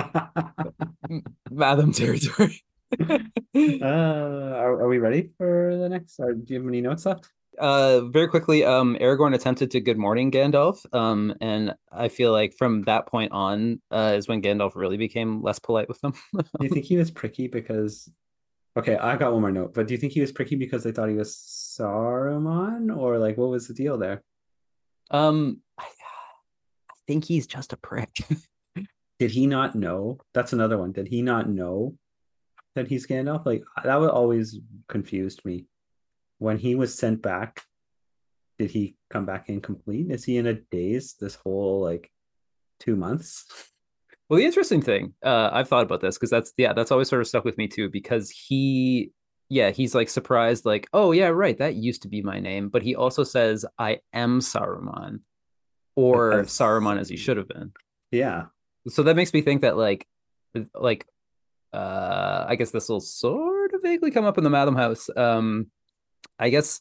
[1.50, 2.62] Mathom territory.
[3.56, 6.20] Uh, are, are we ready for the next?
[6.20, 7.30] Or do you have any notes left?
[7.58, 12.54] uh, very quickly, um, Aragorn attempted to good morning Gandalf, um, and I feel like
[12.54, 16.12] from that point on uh, is when Gandalf really became less polite with them.
[16.34, 18.10] Do you think he was pricky because?
[18.76, 19.72] Okay, I got one more note.
[19.72, 23.38] But do you think he was pricky because they thought he was Saruman, or like
[23.38, 24.22] what was the deal there?
[25.10, 28.10] um, I, I think he's just a prick.
[29.18, 30.18] Did he not know?
[30.34, 30.92] That's another one.
[30.92, 31.94] Did he not know
[32.76, 33.44] that he's Gandalf?
[33.44, 34.58] Like that would always
[34.88, 35.66] confused me.
[36.38, 37.62] When he was sent back,
[38.58, 40.10] did he come back incomplete?
[40.10, 42.10] Is he in a daze this whole like
[42.78, 43.44] two months?
[44.28, 47.20] Well, the interesting thing, uh, I've thought about this because that's yeah, that's always sort
[47.20, 47.88] of stuck with me too.
[47.88, 49.12] Because he,
[49.48, 52.82] yeah, he's like surprised, like, oh yeah, right, that used to be my name, but
[52.82, 55.20] he also says I am Saruman,
[55.94, 57.72] or Saruman as he should have been.
[58.10, 58.46] Yeah.
[58.88, 60.06] So that makes me think that like,
[60.74, 61.06] like,
[61.72, 65.08] uh, I guess this will sort of vaguely come up in the Mathom House.
[65.16, 65.70] Um,
[66.38, 66.80] I guess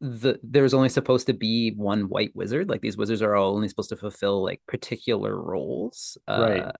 [0.00, 2.68] the there's only supposed to be one white wizard.
[2.68, 6.16] Like these wizards are all only supposed to fulfill like particular roles.
[6.28, 6.60] Right.
[6.62, 6.72] Uh,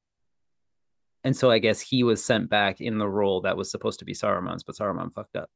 [1.23, 4.07] and so I guess he was sent back in the role that was supposed to
[4.07, 5.51] be Saruman's, but Saruman fucked up.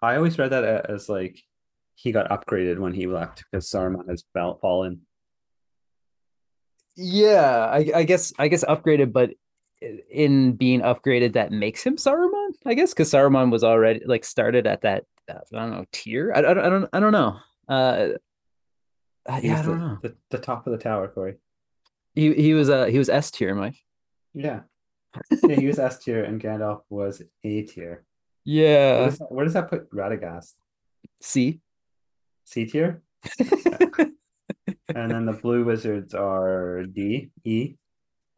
[0.00, 1.42] I always read that as like
[1.94, 5.02] he got upgraded when he left because Saruman has fallen.
[6.94, 9.30] Yeah, I, I guess I guess upgraded, but
[10.10, 12.50] in being upgraded, that makes him Saruman.
[12.64, 16.32] I guess because Saruman was already like started at that uh, I don't know tier.
[16.34, 17.38] I, I don't I don't I don't know.
[17.68, 18.08] Uh,
[19.28, 19.98] uh, yeah, I don't the, know.
[20.02, 21.36] The, the top of the tower, Corey.
[22.14, 23.76] He he was uh he was S tier, Mike.
[24.34, 24.60] Yeah.
[25.46, 28.04] yeah, he was S tier and Gandalf was A tier.
[28.44, 30.52] Where Yeah, does, that, where does that put Radagast?
[31.20, 31.60] C.
[32.44, 33.02] C tier?
[34.94, 37.76] And then the blue wizards are D, E.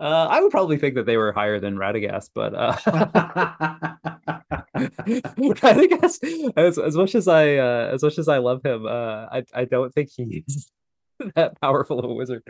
[0.01, 2.73] Uh, I would probably think that they were higher than Radagast, but uh,
[4.77, 9.45] Radagast, as as much as I uh, as much as I love him, uh, I
[9.55, 10.69] I don't think he's
[11.37, 12.43] that powerful of a wizard.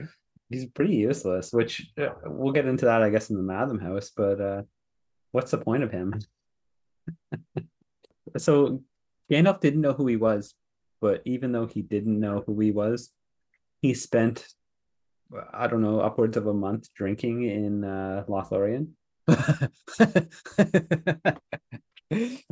[0.51, 4.11] He's pretty useless, which uh, we'll get into that, I guess, in the Mathom House.
[4.17, 4.63] But uh,
[5.33, 6.21] what's the point of him?
[8.39, 8.83] so
[9.31, 10.55] Gandalf didn't know who he was,
[11.01, 13.11] but even though he didn't know who he was,
[13.83, 14.47] he spent
[15.53, 18.91] I don't know upwards of a month drinking in uh, Lothlorien.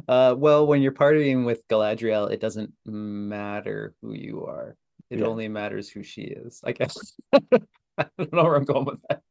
[0.09, 4.77] uh, well, when you're partying with Galadriel, it doesn't matter who you are.
[5.11, 5.27] It Yeah.
[5.27, 6.61] only matters who she is.
[6.65, 6.97] I guess.
[7.33, 9.23] I don't know where I'm going with that.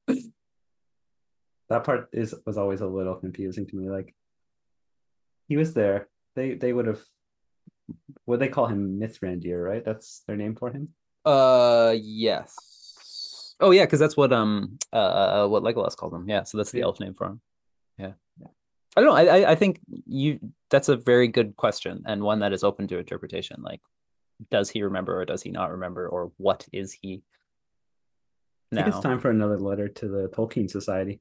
[1.70, 3.90] That part is was always a little confusing to me.
[3.90, 4.14] Like
[5.48, 6.08] he was there.
[6.36, 7.02] They they would have
[8.26, 9.84] what they call him Mithrandir, right?
[9.84, 10.90] That's their name for him.
[11.26, 12.56] Uh, yes.
[13.62, 16.28] Oh, yeah, because that's what um uh what Legolas called him.
[16.28, 16.86] Yeah, so that's the Yeah.
[16.86, 17.42] elf name for him.
[17.98, 18.14] Yeah.
[18.96, 19.16] I don't know.
[19.16, 22.98] I I- think you that's a very good question and one that is open to
[22.98, 23.62] interpretation.
[23.62, 23.80] Like,
[24.50, 27.22] does he remember or does he not remember, or what is he
[28.72, 31.20] I think it's time for another letter to the Tolkien Society.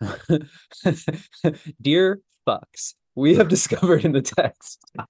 [1.80, 4.80] Dear fucks, we have discovered in the text.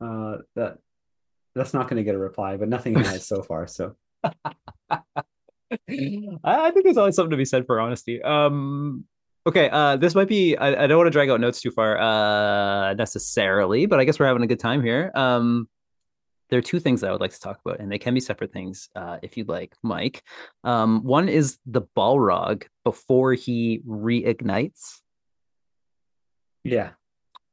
[0.00, 0.78] Uh, that
[1.54, 3.66] that's not going to get a reply, but nothing has so far.
[3.66, 3.94] So
[4.90, 5.16] I,
[6.44, 8.22] I think there's always something to be said for honesty.
[8.22, 9.04] Um,
[9.46, 10.56] okay, uh, this might be.
[10.56, 14.18] I, I don't want to drag out notes too far, uh, necessarily, but I guess
[14.18, 15.10] we're having a good time here.
[15.14, 15.68] Um,
[16.50, 18.20] there are two things that I would like to talk about, and they can be
[18.20, 20.22] separate things, uh, if you'd like, Mike.
[20.62, 25.00] Um, one is the Balrog before he reignites.
[26.62, 26.90] yeah,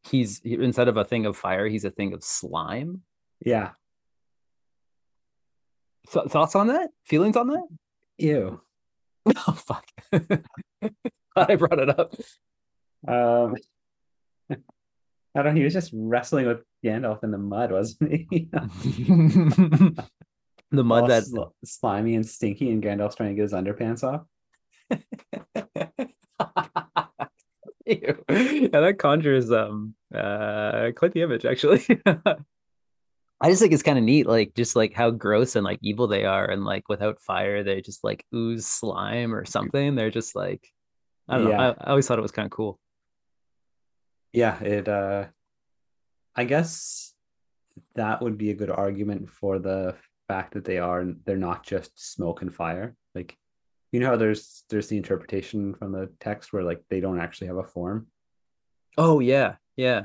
[0.04, 3.02] He's instead of a thing of fire, he's a thing of slime.
[3.44, 3.72] yeah.
[6.10, 6.90] Th- thoughts on that?
[7.06, 7.68] Feelings on that?
[8.18, 8.62] Ew.
[9.48, 9.86] Oh fuck!
[11.36, 12.12] I brought it up.
[13.08, 13.56] Um,
[14.50, 14.56] I
[15.36, 15.52] don't know.
[15.54, 18.50] He was just wrestling with Gandalf in the mud, wasn't he?
[20.72, 24.04] the mud All that sl- slimy and stinky, and Gandalf's trying to get his underpants
[24.04, 24.26] off.
[27.86, 28.24] Ew.
[28.30, 31.84] yeah that conjures um uh quite the image actually
[33.42, 36.08] i just think it's kind of neat like just like how gross and like evil
[36.08, 40.36] they are and like without fire they just like ooze slime or something they're just
[40.36, 40.68] like
[41.28, 42.80] i don't know I, I always thought it was kind of cool
[44.34, 44.88] Yeah, it.
[44.88, 45.26] uh
[46.36, 47.14] I guess
[47.96, 49.96] that would be a good argument for the
[50.28, 52.96] fact that they are they're not just smoke and fire.
[53.14, 53.36] Like,
[53.92, 57.48] you know how there's there's the interpretation from the text where like they don't actually
[57.48, 58.08] have a form.
[58.98, 59.56] oh yeah
[59.88, 60.02] yeah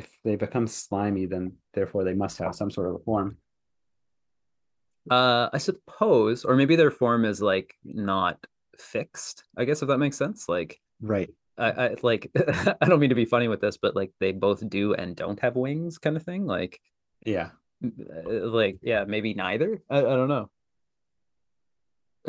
[0.00, 1.44] If they become slimy, then
[1.76, 3.28] therefore they must have some sort of a form.
[5.10, 8.36] uh i suppose or maybe their form is like not
[8.94, 11.30] fixed i guess if that makes sense like Right.
[11.56, 12.24] I, I like
[12.82, 15.40] I don't mean to be funny with this, but like they both do and don't
[15.44, 16.42] have wings, kind of thing.
[16.56, 16.74] Like,
[17.24, 17.50] Yeah.
[17.84, 19.70] uh, like yeah, maybe neither.
[19.90, 20.50] I, I don't know.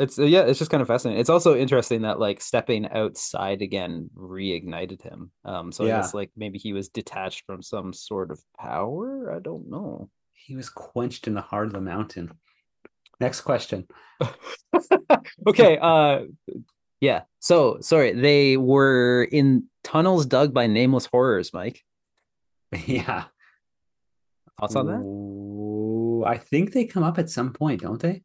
[0.00, 1.20] It's uh, yeah, it's just kind of fascinating.
[1.20, 5.30] It's also interesting that like stepping outside again reignited him.
[5.44, 6.00] Um, so I Yeah.
[6.00, 9.32] guess like maybe he was detached from some sort of power.
[9.34, 10.08] I don't know.
[10.32, 12.32] He was quenched in the heart of the mountain.
[13.20, 13.86] Next question.
[15.46, 16.20] okay uh
[17.00, 21.82] yeah so sorry they were in tunnels dug by nameless horrors mike
[22.86, 23.24] yeah.
[24.60, 28.22] thoughts on that Ooh, I think they come up at some point, don't they?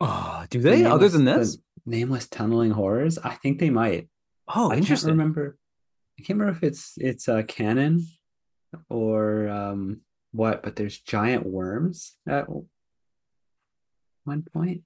[0.00, 3.18] Oh do The they other nameless- than the this nameless tunneling horrors.
[3.18, 4.08] I think they might.
[4.48, 5.56] oh I can't interesting remember.
[6.18, 8.06] I can't remember if it's it's uh, canon
[8.90, 10.00] or um
[10.32, 12.46] what, but there's giant worms at
[14.24, 14.82] one point.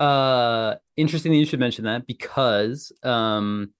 [0.00, 3.70] uh interesting that you should mention that because um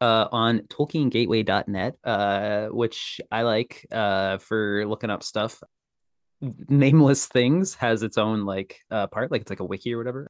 [0.00, 5.62] uh on tolkiengateway.net uh which i like uh for looking up stuff
[6.68, 10.28] nameless things has its own like uh part like it's like a wiki or whatever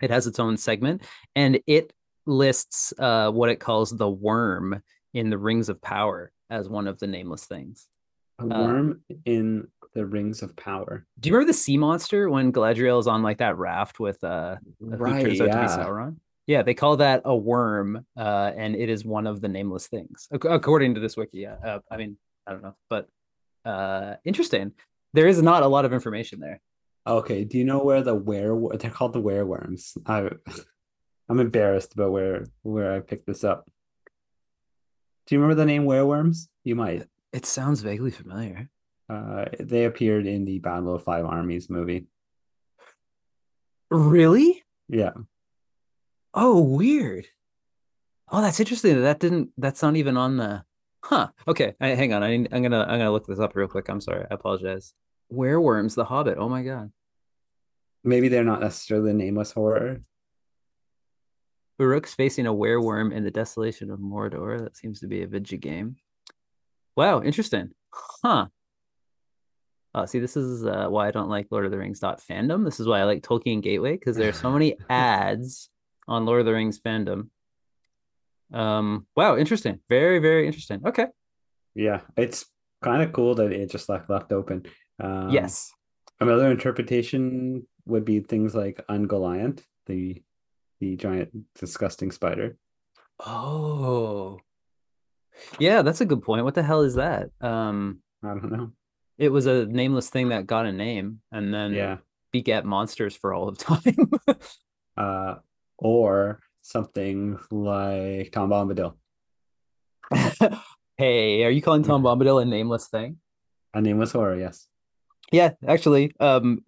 [0.00, 1.02] it has its own segment
[1.36, 1.92] and it
[2.26, 6.98] lists uh what it calls the worm in the rings of power as one of
[6.98, 7.86] the nameless things
[8.38, 11.06] A Uh, worm in the rings of power.
[11.20, 14.56] do you remember the sea monster when galadriel is on like that raft with uh
[14.80, 15.76] who Right, turns out to be yeah.
[15.78, 19.86] sauron yeah they call that a worm uh and it is one of the nameless
[19.88, 23.06] things ac- according to this wiki yeah uh, i mean i don't know but
[23.64, 24.72] uh interesting
[25.12, 26.60] there is not a lot of information there
[27.06, 29.96] Okay, do you know where the where they're called the wereworms?
[30.06, 30.30] I
[31.28, 33.68] I'm embarrassed about where where I picked this up.
[35.26, 36.48] Do you remember the name wereworms?
[36.62, 37.06] You might.
[37.32, 38.68] it sounds vaguely familiar
[39.08, 42.06] Uh, they appeared in the Battle of Five Armies movie.
[43.90, 45.12] really Yeah.
[46.34, 47.26] Oh, weird.
[48.30, 49.02] Oh, that's interesting.
[49.02, 49.50] That didn't.
[49.58, 50.64] That's not even on the.
[51.04, 51.28] Huh.
[51.48, 51.74] Okay.
[51.80, 52.22] I, hang on.
[52.22, 52.82] I, I'm gonna.
[52.82, 53.88] I'm gonna look this up real quick.
[53.88, 54.24] I'm sorry.
[54.30, 54.94] I apologize.
[55.32, 56.38] Wereworms, The Hobbit.
[56.38, 56.92] Oh my god.
[58.04, 60.02] Maybe they're not necessarily the nameless horror.
[61.80, 64.60] Uruk's facing a wereworm in the desolation of Mordor.
[64.60, 65.96] That seems to be a Vidya game.
[66.96, 67.22] Wow.
[67.22, 67.70] Interesting.
[67.90, 68.46] Huh.
[69.94, 72.64] Uh, see, this is uh, why I don't like Lord of the Rings fandom.
[72.64, 75.68] This is why I like Tolkien Gateway because there are so many ads
[76.08, 77.28] on Lord of the Rings fandom.
[78.52, 79.06] Um.
[79.16, 79.36] Wow.
[79.36, 79.80] Interesting.
[79.88, 80.80] Very, very interesting.
[80.86, 81.06] Okay.
[81.74, 82.46] Yeah, it's
[82.82, 84.66] kind of cool that it just left left open.
[85.00, 85.70] Um, yes.
[86.20, 90.22] Another interpretation would be things like Ungoliant, the
[90.80, 92.56] the giant disgusting spider.
[93.24, 94.38] Oh.
[95.58, 96.44] Yeah, that's a good point.
[96.44, 97.30] What the hell is that?
[97.40, 98.72] Um, I don't know.
[99.18, 101.96] it was a nameless thing that got a name and then Yeah.
[102.32, 104.10] begat monsters for all of time.
[104.96, 105.36] Uh,
[105.78, 108.94] or something like Tom Bombadil,
[110.96, 113.18] hey, are you calling Tom Bombadil a nameless thing?
[113.74, 114.38] a nameless horror.
[114.38, 114.68] Yes.
[115.30, 116.62] Yeah, actually, um,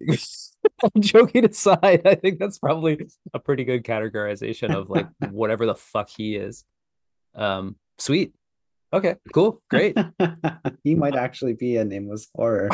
[0.99, 6.09] joking aside, I think that's probably a pretty good categorization of like whatever the fuck
[6.09, 6.65] he is.
[7.35, 8.33] Um, sweet.
[8.91, 9.97] Okay, cool, great.
[10.83, 12.69] he might actually be a nameless horror.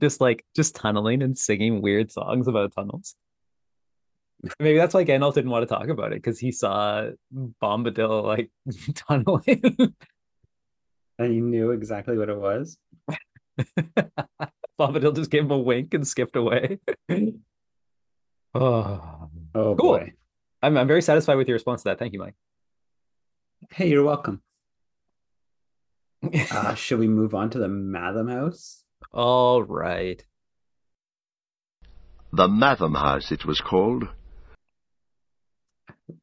[0.00, 3.14] Just like just tunneling and singing weird songs about tunnels.
[4.60, 7.08] Maybe that's why Gandalf didn't want to talk about it because he saw
[7.62, 8.50] Bombadil like
[8.94, 9.94] tunneling.
[11.18, 12.76] and he knew exactly what it was.
[14.78, 16.78] Bombadil just gave him a wink and skipped away.
[17.10, 17.30] oh,
[19.54, 19.74] Oh Cool.
[19.74, 20.12] boy.
[20.62, 21.98] I'm I'm very satisfied with your response to that.
[21.98, 22.34] Thank you, Mike.
[23.70, 24.42] Hey, you're welcome.
[26.50, 28.82] Uh, should we move on to the Mathom House?
[29.12, 30.24] All right.
[32.32, 34.08] The Mathom House, it was called.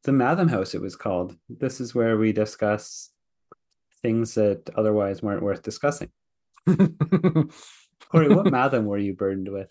[0.04, 1.36] The Mathom House, it was called.
[1.50, 3.10] This is where we discuss
[4.02, 6.10] things that otherwise weren't worth discussing.
[6.68, 6.78] Corey,
[8.30, 9.70] what Mathom were you burdened with?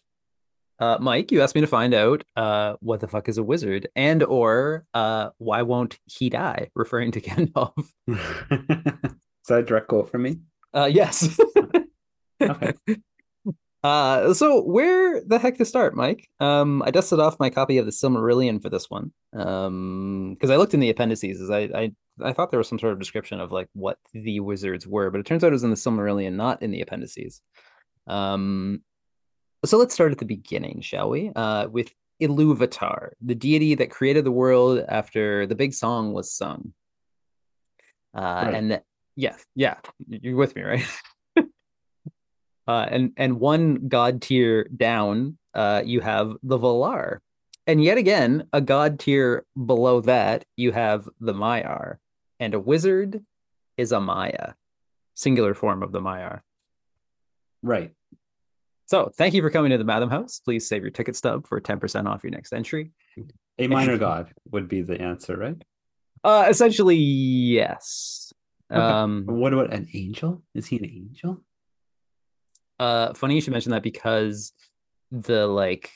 [0.78, 3.88] Uh, Mike, you asked me to find out uh, what the fuck is a wizard,
[3.94, 6.70] and or uh, why won't he die?
[6.74, 7.72] Referring to Gandalf.
[8.08, 10.38] is that a direct quote from me?
[10.74, 11.38] Uh, yes.
[12.50, 12.72] Okay.
[13.84, 16.28] Uh, so where the heck to start, Mike?
[16.38, 19.12] Um, I dusted off my copy of the Silmarillion for this one.
[19.32, 22.78] Um, because I looked in the appendices, as I, I I thought there was some
[22.78, 25.64] sort of description of like what the wizards were, but it turns out it was
[25.64, 27.40] in the Silmarillion, not in the appendices.
[28.06, 28.82] Um,
[29.64, 31.32] so let's start at the beginning, shall we?
[31.34, 36.72] Uh, with Iluvatar, the deity that created the world after the big song was sung.
[38.14, 38.54] Uh, Right.
[38.54, 38.82] and
[39.16, 39.78] yeah, yeah,
[40.08, 40.86] you're with me, right?
[42.66, 47.18] Uh, and and one god tier down, uh, you have the Valar,
[47.66, 51.96] And yet again, a god tier below that, you have the Maiar,
[52.38, 53.24] and a wizard
[53.76, 54.54] is a Maia,
[55.14, 56.40] singular form of the Maiar.
[57.62, 57.92] Right.
[58.86, 60.40] So thank you for coming to the Mathom House.
[60.40, 62.90] Please save your ticket stub for 10% off your next entry.
[63.58, 65.60] A minor god would be the answer, right?
[66.24, 68.32] Uh essentially, yes.
[68.70, 68.80] Okay.
[68.80, 70.42] Um What about an angel?
[70.54, 71.42] Is he an angel?
[72.82, 74.52] Uh funny you should mention that because
[75.10, 75.86] the like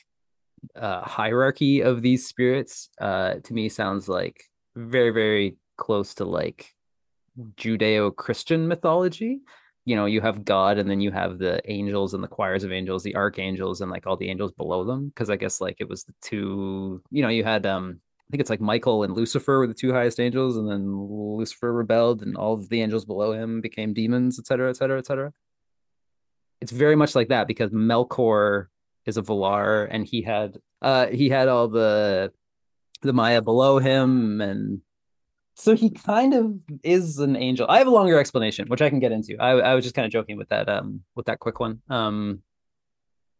[0.75, 4.37] uh hierarchy of these spirits uh to me sounds like
[4.75, 6.73] very very close to like
[7.55, 9.41] judeo-christian mythology.
[9.85, 12.71] You know you have god and then you have the angels and the choirs of
[12.71, 15.09] angels the archangels and like all the angels below them.
[15.09, 18.41] Because i guess like it was the two you know you had um i think
[18.41, 20.83] it's like michael and lucifer were the two highest angels and then
[21.37, 25.31] lucifer rebelled and all of the angels below him became demons etc etc etc
[26.61, 28.67] it's very much like that because Melkor
[29.05, 32.31] is a Valar and he had uh he had all the
[33.01, 34.81] the Maia below him and
[35.55, 36.53] so he kind of
[36.83, 37.65] is an angel.
[37.67, 39.37] I have a longer explanation which I can get into.
[39.37, 41.81] I I was just kind of joking with that um with that quick one.
[41.89, 42.41] Um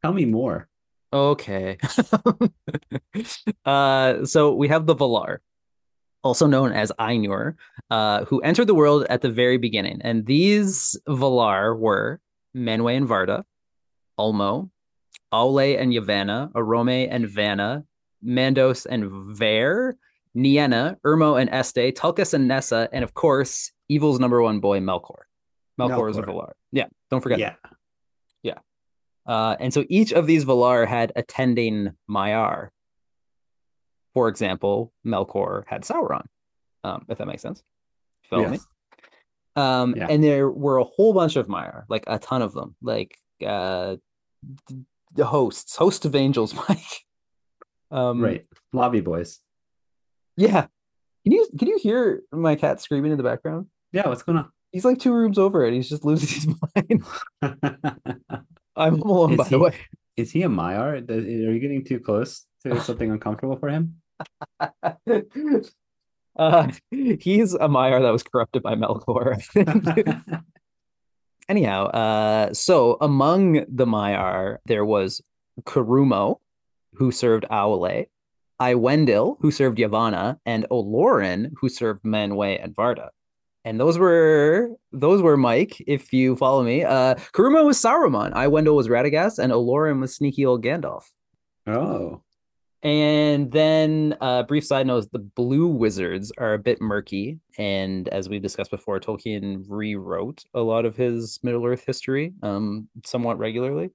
[0.03, 0.69] Tell me more.
[1.11, 1.77] okay.
[3.65, 5.39] uh so we have the Valar
[6.23, 7.55] also known as Ainur,
[7.89, 10.01] uh, who entered the world at the very beginning.
[10.01, 12.19] And these Valar were
[12.57, 13.43] Manwë and Varda,
[14.19, 14.69] Ulmo,
[15.31, 17.83] Aule and Yavanna, Orome and Vana,
[18.25, 19.95] Mandos and Vaire,
[20.35, 25.21] Nienna, Irmo and Este, Tulkas and Nessa, and of course, Evil's number one boy, Melkor.
[25.79, 26.25] Melkor, is a Melkor.
[26.25, 26.51] Valar.
[26.71, 27.39] Yeah, don't forget.
[27.39, 27.55] Yeah.
[29.27, 32.69] Uh, and so each of these Valar had attending Maiar.
[34.13, 36.25] For example, Melkor had Sauron,
[36.83, 37.61] um, if that makes sense.
[38.29, 38.59] Follow me?
[39.57, 40.07] Um, Yeah.
[40.09, 43.95] and there were a whole bunch of Maiar, like a ton of them, like uh,
[45.15, 47.03] the hosts, host of angels, Mike.
[47.91, 48.45] Um, Right.
[48.73, 49.39] Lobby boys.
[50.35, 50.67] Yeah.
[51.23, 53.67] Can you can you hear my cat screaming in the background?
[53.91, 54.49] Yeah, what's going on?
[54.71, 57.03] He's like two rooms over and he's just losing his mind.
[58.75, 59.73] I'm alone, Is by the way.
[60.17, 61.01] Is he a?
[61.01, 63.95] Does- Are you getting too close to something uncomfortable for him?
[66.37, 69.41] Uh, he's a Maiar that was corrupted by Melkor.
[71.49, 75.21] Anyhow, uh, so among the Maiar, there was
[75.61, 76.37] Curumo,
[76.93, 78.07] who served Aule,
[78.61, 83.09] Aiwendil, who served Yavanna, and Olorin, who served Manwë and Varda.
[83.63, 86.83] And those were those were Mike, if you follow me.
[86.83, 91.03] Uh Curumo was Saruman, Aiwendil was Radagast, and Olorin was sneaky old Gandalf.
[91.67, 92.21] oh.
[92.87, 98.29] And then, uh, brief side note: the Blue Wizards are a bit murky, and as
[98.29, 103.89] we've discussed before, Tolkien rewrote a lot of his Middle Earth history, um, somewhat regularly.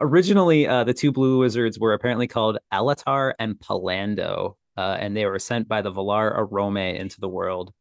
[0.00, 5.26] Originally, uh, the two Blue Wizards were apparently called Alatar and Pallando, uh, and they
[5.26, 7.72] were sent by the Valar Orome into the world,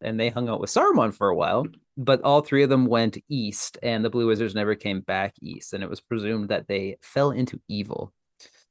[0.00, 1.64] and they hung out with Saruman for a while.
[1.96, 5.74] But all three of them went east, and the Blue Wizards never came back east,
[5.74, 8.12] and it was presumed that they fell into evil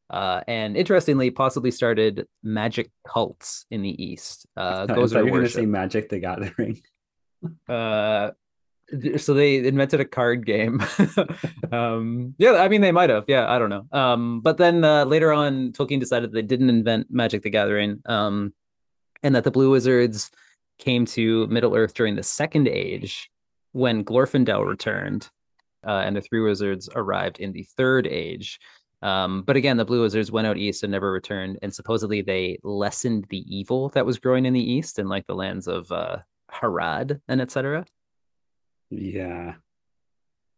[0.10, 4.46] uh, and interestingly, possibly started magic cults in the East.
[4.58, 6.82] Uh, I goes thought are you were going to say Magic the Gathering.
[7.70, 8.32] Uh,
[9.18, 10.82] so they invented a card game.
[11.72, 13.26] um, yeah, I mean they might have.
[13.28, 13.86] Yeah, I don't know.
[13.92, 18.02] Um, but then uh, later on, Tolkien decided they didn't invent Magic the Gathering.
[18.06, 18.54] Um,
[19.22, 20.32] and that the Blue Wizards
[20.78, 23.30] came to Middle Earth during the Second Age
[23.72, 25.30] when Glorfindel returned,
[25.86, 28.60] uh, and the Three Wizards arrived in the Third Age.
[29.02, 32.60] Um, but again, the Blue Wizards went out east and never returned, and supposedly they
[32.64, 36.18] lessened the evil that was growing in the east in like the lands of uh,
[36.52, 37.86] Harad and etc.
[38.90, 39.56] Yeah.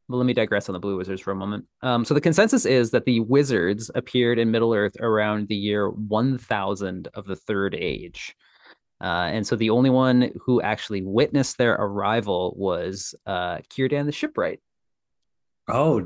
[0.10, 1.66] Well, let me digress on the Blue Wizards for a moment.
[1.82, 5.90] Um, so the consensus is that the wizards appeared in Middle Earth around the year
[5.90, 8.34] 1000 of the Third Age.
[9.02, 14.14] Uh, and so the only one who actually witnessed their arrival was uh, Círdan the
[14.14, 14.62] Shipwright.
[15.68, 16.04] Oh,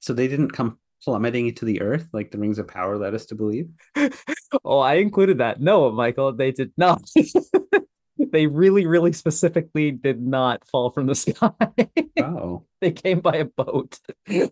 [0.00, 3.26] so they didn't come plummeting into the earth like the rings of power led us
[3.26, 3.68] to believe?
[4.64, 5.60] oh, I included that.
[5.60, 7.02] No, Michael, they did not.
[8.18, 11.50] they really, really specifically did not fall from the sky.
[12.20, 13.98] Oh, they came by a boat.
[14.28, 14.50] a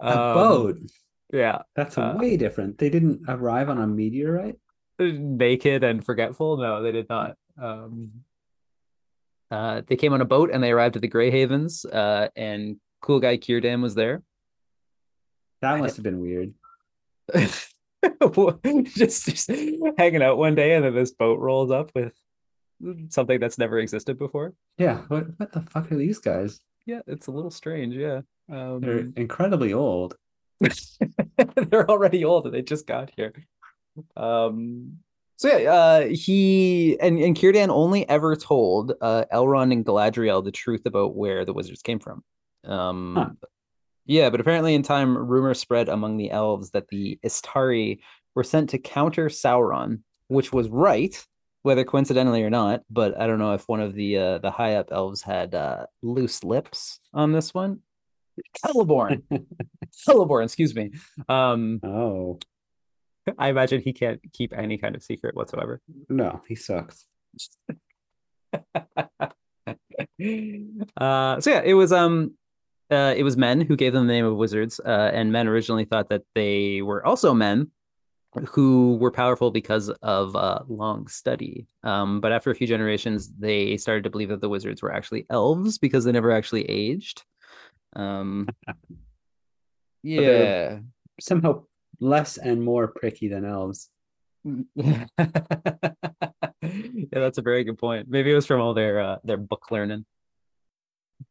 [0.00, 0.78] Um, boat.
[1.32, 1.62] Yeah.
[1.74, 2.78] That's uh, way different.
[2.78, 4.56] They didn't arrive on a meteorite?
[5.00, 6.56] naked and forgetful.
[6.58, 7.36] No, they did not.
[7.60, 8.10] Um,
[9.50, 11.84] uh, they came on a boat and they arrived at the Grey Havens.
[11.84, 14.22] Uh, and cool guy Círdan was there.
[15.64, 16.54] That must have been weird.
[18.94, 19.50] just, just
[19.98, 22.12] hanging out one day, and then this boat rolls up with
[23.08, 24.52] something that's never existed before.
[24.78, 26.60] Yeah, what what the fuck are these guys?
[26.86, 27.94] Yeah, it's a little strange.
[27.94, 30.16] Yeah, They're um, incredibly old.
[31.70, 33.32] they're already old and they just got here.
[34.16, 34.98] Um,
[35.36, 40.52] so yeah, uh, he and and Círdan only ever told uh, Elrond and Galadriel the
[40.52, 42.22] truth about where the wizards came from.
[42.64, 43.48] Um, Huh.
[44.06, 48.00] Yeah, but apparently in time, rumors spread among the elves that the Istari
[48.34, 51.24] were sent to counter Sauron, which was right,
[51.62, 52.82] whether coincidentally or not.
[52.90, 55.86] But I don't know if one of the uh, the high up elves had uh,
[56.02, 57.80] loose lips on this one.
[58.64, 59.22] Celeborn,
[60.08, 60.90] Celeborn, excuse me.
[61.28, 62.38] Um, Oh
[63.38, 65.80] I imagine he can't keep any kind of secret whatsoever.
[66.08, 67.06] no, he sucks.
[68.74, 69.30] uh,
[71.40, 72.34] so yeah, it was um,
[72.94, 75.84] uh, it was men who gave them the name of wizards, uh, and men originally
[75.84, 77.70] thought that they were also men
[78.48, 81.66] who were powerful because of uh, long study.
[81.82, 85.26] Um, but after a few generations, they started to believe that the wizards were actually
[85.30, 87.22] elves because they never actually aged.
[87.94, 88.48] Um,
[90.02, 90.78] yeah.
[91.20, 91.64] Somehow
[92.00, 93.88] less and more pricky than elves.
[94.74, 95.06] yeah,
[97.12, 98.08] that's a very good point.
[98.08, 100.04] Maybe it was from all their uh, their book learning.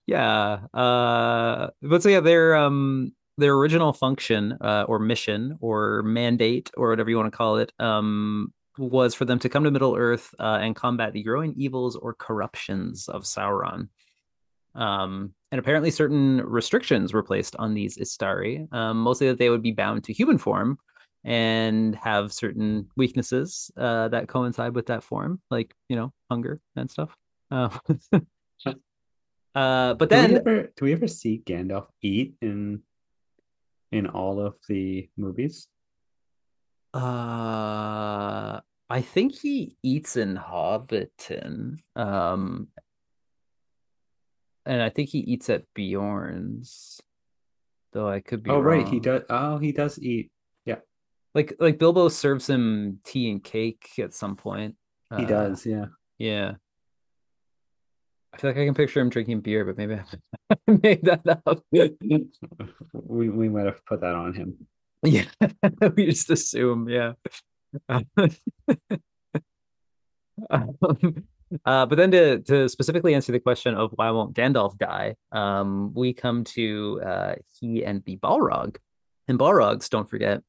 [0.06, 0.60] Yeah.
[0.74, 6.90] Uh but so yeah, their um their original function uh or mission or mandate or
[6.90, 10.34] whatever you want to call it um was for them to come to Middle Earth
[10.40, 13.90] uh, and combat the growing evils or corruptions of Sauron.
[14.76, 19.62] Um, and apparently, certain restrictions were placed on these Istari, um, mostly that they would
[19.62, 20.80] be bound to human form
[21.24, 26.90] and have certain weaknesses uh, that coincide with that form, like you know, hunger and
[26.90, 27.16] stuff.
[27.52, 27.70] Uh,
[29.56, 32.82] uh, but do we then, ever do we ever see Gandalf eat in
[33.92, 35.68] in all of the movies?
[36.94, 42.68] uh, I think he eats in Hobbiton, um,
[44.66, 47.02] and I think he eats at Beorn's.
[47.94, 49.22] Though I could be oh right, he does.
[49.30, 50.32] Oh, he does eat.
[50.66, 50.80] Yeah,
[51.36, 54.76] like like Bilbo serves him tea and cake at some point.
[55.16, 55.66] He Uh, does.
[55.66, 55.86] Yeah.
[56.18, 56.54] Yeah.
[58.34, 61.64] I feel like I can picture him drinking beer, but maybe I made that up.
[62.94, 64.68] We we might have put that on him.
[65.04, 65.26] Yeah,
[65.96, 67.14] we just assume, yeah.
[67.90, 68.06] Um,
[71.66, 75.94] uh, but then to to specifically answer the question of why won't Gandalf die, um,
[75.94, 78.78] we come to uh, he and the Balrog.
[79.28, 80.42] And Balrogs, don't forget,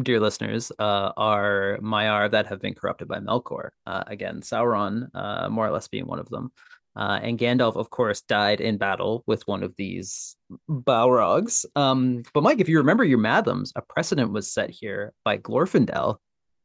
[0.00, 3.70] dear listeners, uh, are Maiar that have been corrupted by Melkor.
[3.86, 6.50] Uh, again, Sauron, uh, more or less being one of them.
[6.96, 10.36] Uh, and Gandalf, of course, died in battle with one of these
[10.68, 11.64] Balrogs.
[11.76, 16.16] Um, but Mike, if you remember your Mathoms, a precedent was set here by Glorfindel,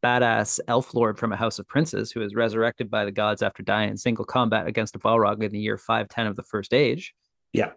[0.03, 3.61] badass elf lord from a house of princes who is resurrected by the gods after
[3.61, 7.13] dying in single combat against a Balrog in the year 510 of the First Age.
[7.53, 7.71] Yeah.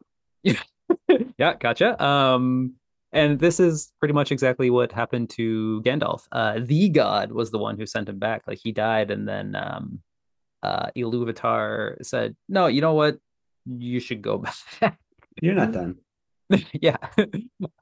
[1.39, 2.03] yeah, gotcha.
[2.03, 2.75] Um,
[3.13, 6.27] and this is pretty much exactly what happened to Gandalf.
[6.33, 8.43] Uh, the god was the one who sent him back.
[8.47, 10.01] Like he died, and then um,
[10.65, 13.19] uh, Iluvatar said, "No, you know what?
[13.67, 14.39] You should go
[14.81, 14.99] back."
[15.43, 15.97] You're not done.
[16.73, 16.97] yeah.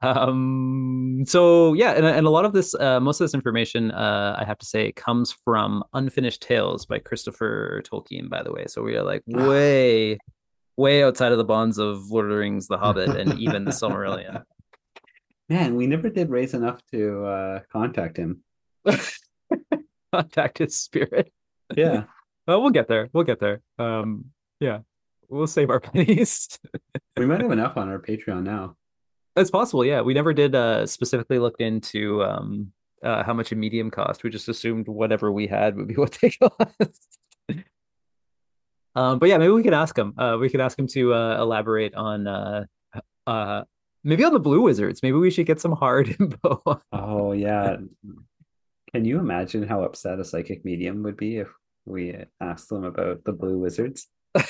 [0.01, 1.23] um.
[1.25, 4.45] So yeah, and, and a lot of this, uh, most of this information, uh, I
[4.45, 8.29] have to say, comes from Unfinished Tales by Christopher Tolkien.
[8.29, 10.17] By the way, so we are like way,
[10.77, 13.71] way outside of the bonds of Lord of the Rings, The Hobbit, and even the
[13.71, 14.43] Silmarillion.
[15.49, 18.43] Man, we never did raise enough to uh contact him.
[20.11, 21.31] Contact his spirit.
[21.75, 22.03] Yeah.
[22.47, 23.09] Well, we'll get there.
[23.13, 23.61] We'll get there.
[23.79, 24.25] Um.
[24.59, 24.79] Yeah.
[25.29, 26.59] We'll save our pennies.
[27.17, 28.75] we might have enough on our Patreon now.
[29.35, 30.01] It's possible, yeah.
[30.01, 32.71] We never did uh specifically look into um
[33.03, 34.23] uh how much a medium cost.
[34.23, 37.17] We just assumed whatever we had would be what they cost.
[38.95, 40.13] um, but yeah, maybe we could ask him.
[40.17, 42.65] Uh, we could ask him to uh elaborate on uh
[43.25, 43.63] uh
[44.03, 45.01] maybe on the Blue Wizards.
[45.01, 46.61] Maybe we should get some hard info.
[46.91, 47.77] Oh yeah.
[48.93, 51.47] Can you imagine how upset a psychic medium would be if
[51.85, 54.07] we asked them about the blue wizards?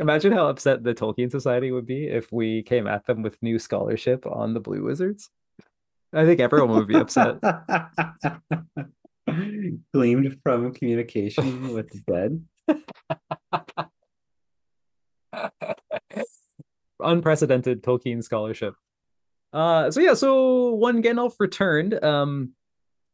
[0.00, 3.58] Imagine how upset the Tolkien Society would be if we came at them with new
[3.58, 5.28] scholarship on the Blue Wizards.
[6.12, 7.36] I think everyone would be upset.
[9.92, 12.44] Gleamed from communication with the dead.
[17.00, 18.74] unprecedented Tolkien scholarship.
[19.52, 22.52] Uh, so yeah, so when Gandalf returned, um,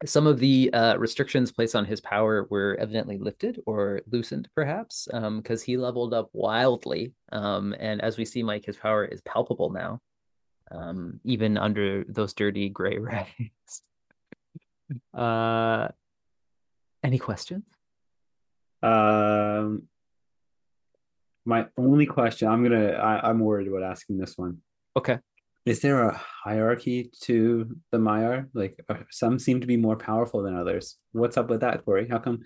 [0.07, 5.09] some of the uh, restrictions placed on his power were evidently lifted or loosened, perhaps,
[5.37, 7.13] because he leveled up wildly.
[7.33, 10.01] Um, and as we see, Mike, his power is palpable now,
[10.71, 13.83] um, even under those dirty gray rags.
[15.13, 15.89] uh,
[17.03, 17.65] any questions?
[18.83, 19.83] Um,
[21.45, 24.59] my only question, I'm gonna, I, I'm worried about asking this one.
[24.97, 25.19] Okay.
[25.67, 28.49] Is there a hierarchy to the Maiar?
[28.55, 30.97] Like uh, some seem to be more powerful than others.
[31.13, 32.09] What's up with that, Corey?
[32.09, 32.41] How come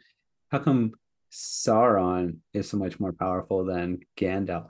[0.51, 0.93] how come
[1.33, 4.69] Sauron is so much more powerful than Gandalf?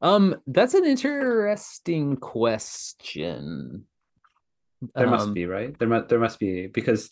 [0.00, 3.86] Um, that's an interesting question.
[4.94, 5.78] There must Um, be, right?
[5.78, 7.10] There must there must be because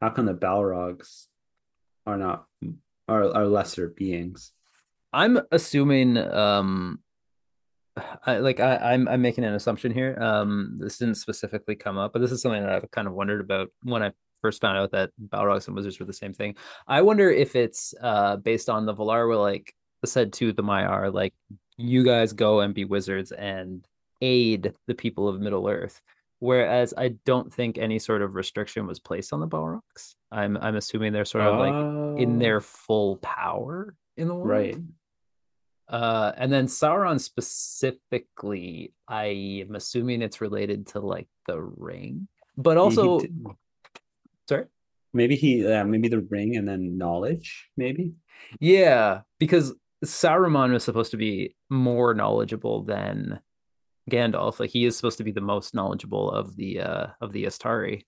[0.00, 1.26] how come the Balrogs
[2.04, 2.46] are not
[3.08, 4.52] are are lesser beings?
[5.12, 6.98] I'm assuming um
[8.26, 10.16] I like I, I'm I'm making an assumption here.
[10.20, 13.40] Um this didn't specifically come up, but this is something that I've kind of wondered
[13.40, 16.54] about when I first found out that Balrogs and wizards were the same thing.
[16.86, 19.74] I wonder if it's uh based on the Valar were like
[20.04, 21.32] said to the Maiar, like
[21.78, 23.86] you guys go and be wizards and
[24.20, 26.00] aid the people of Middle Earth.
[26.40, 30.14] Whereas I don't think any sort of restriction was placed on the Balrogs.
[30.30, 34.48] I'm I'm assuming they're sort of like in Oh, their full power in the world.
[34.48, 34.76] right.
[35.88, 42.78] Uh, and then Sauron specifically, I am assuming it's related to like the ring, but
[42.78, 43.20] also,
[44.48, 44.64] sorry,
[45.12, 48.14] maybe he yeah, maybe the ring and then knowledge, maybe.
[48.60, 49.74] yeah, because
[50.04, 53.40] Saruman was supposed to be more knowledgeable than
[54.10, 54.60] Gandalf.
[54.60, 58.04] Like he is supposed to be the most knowledgeable of the uh of the Istari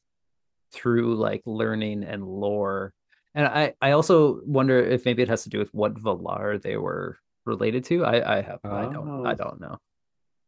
[0.73, 2.95] through like learning and lore.
[3.35, 6.77] And I I also wonder if maybe it has to do with what Valar they
[6.77, 8.05] were related to.
[8.05, 9.35] I I have I don't I Oh.
[9.35, 9.79] don't know.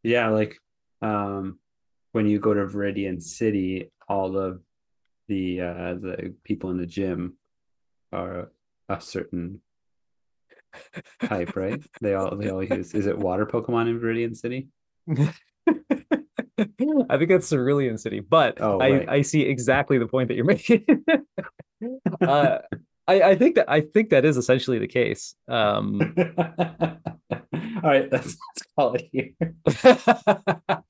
[0.03, 0.57] Yeah, like
[1.01, 1.59] um
[2.11, 4.61] when you go to Viridian City, all of
[5.27, 7.37] the uh the people in the gym
[8.11, 8.51] are
[8.89, 9.61] a certain
[11.23, 11.81] type, right?
[12.01, 14.67] They all they all use is it water Pokemon in Viridian City?
[17.09, 19.05] I think that's Cerulean City, but Oh, I.
[19.07, 20.85] I see exactly the point that you're making.
[22.21, 22.59] uh,
[23.09, 25.33] I, I think that I think that is essentially the case.
[25.47, 26.15] Um,
[27.81, 29.33] All right, let's, let's call it here.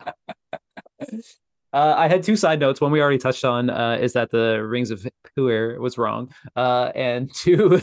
[1.71, 2.81] uh, I had two side notes.
[2.81, 6.91] One we already touched on uh, is that the Rings of Power was wrong, uh,
[6.93, 7.81] and two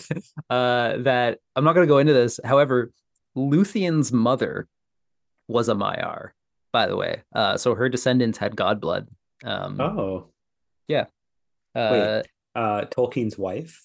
[0.50, 2.38] uh, that I'm not going to go into this.
[2.44, 2.92] However,
[3.34, 4.68] Luthien's mother
[5.48, 6.30] was a Maiar,
[6.74, 7.22] by the way.
[7.34, 9.08] Uh, so her descendants had god blood.
[9.44, 10.28] Um, Oh,
[11.74, 12.22] uh,
[12.54, 13.80] uh Tolkien's wife.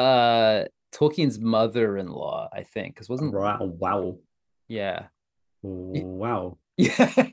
[0.00, 4.18] Uh, Tolkien's mother-in-law, I think, because wasn't Wow, wow.
[4.68, 5.06] yeah.
[5.62, 6.58] Wow.
[6.76, 7.12] Yeah.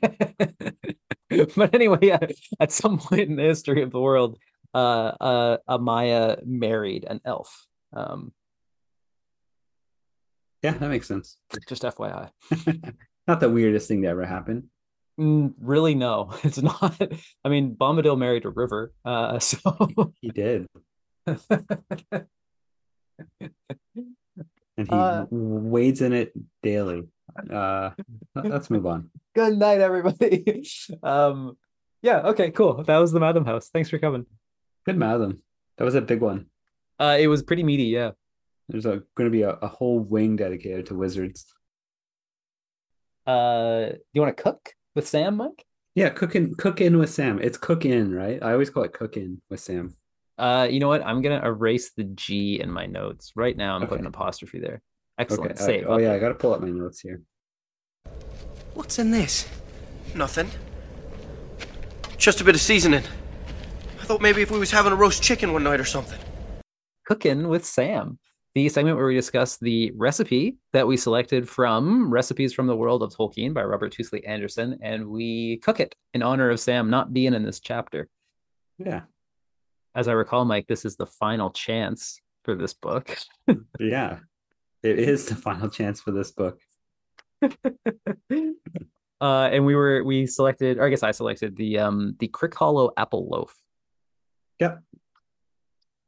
[1.56, 2.18] but anyway, yeah,
[2.60, 4.38] at some point in the history of the world,
[4.74, 7.66] uh, uh, a Maia married an elf.
[7.92, 8.32] Um,
[10.62, 11.38] Yeah, that makes sense.
[11.68, 12.30] just FYI.
[13.28, 14.70] Not the weirdest thing to ever happen.
[15.18, 16.96] Mm, really, no, it's not.
[17.44, 20.66] I mean, Bombadil married a river, uh, so He did.
[23.40, 27.08] And he Uh, wades in it daily.
[27.50, 27.90] Uh
[28.34, 29.10] let's move on.
[29.34, 30.64] good night, everybody.
[31.02, 31.56] um,
[32.02, 32.84] yeah, okay, cool.
[32.84, 33.68] That was the Mathom House.
[33.70, 34.26] Thanks for coming.
[34.86, 35.38] Good Mathom.
[35.76, 36.46] That was a big one.
[36.98, 38.10] Uh, it was pretty meaty, yeah.
[38.68, 41.46] There's a going to be a, a whole wing dedicated to wizards.
[43.26, 45.64] Uh, do you want to cook with Sam, Mike?
[45.94, 47.38] Yeah, cook in cook in with Sam.
[47.40, 48.42] It's cook in, right?
[48.42, 49.94] I always call it cook in with Sam.
[50.38, 51.04] Uh, you know what?
[51.04, 53.76] I'm gonna erase the G in my notes right now.
[53.76, 54.80] I'm putting an apostrophe there.
[55.18, 55.58] Excellent.
[55.60, 55.84] all Save.
[55.84, 55.90] right.
[55.92, 57.22] Oh yeah, I got to pull up my notes here.
[58.74, 59.48] What's in this?
[60.14, 60.48] Nothing.
[62.16, 63.02] Just a bit of seasoning.
[64.00, 66.18] I thought maybe if we was having a roast chicken one night or something.
[67.04, 68.18] Cooking with Sam,
[68.54, 73.02] the segment where we discuss the recipe that we selected from Recipes from the World
[73.02, 77.12] of Tolkien by Robert Tuesley Anderson, and we cook it in honor of Sam not
[77.12, 78.08] being in this chapter.
[78.78, 79.02] Yeah.
[79.98, 83.18] As I recall, Mike, this is the final chance for this book.
[83.80, 84.20] Yeah.
[84.84, 86.60] It is the final chance for this book.
[87.42, 87.48] uh,
[89.20, 93.28] and we were we selected, or I guess I selected the um the Crickhollow apple
[93.28, 93.52] loaf.
[94.60, 94.84] Yep.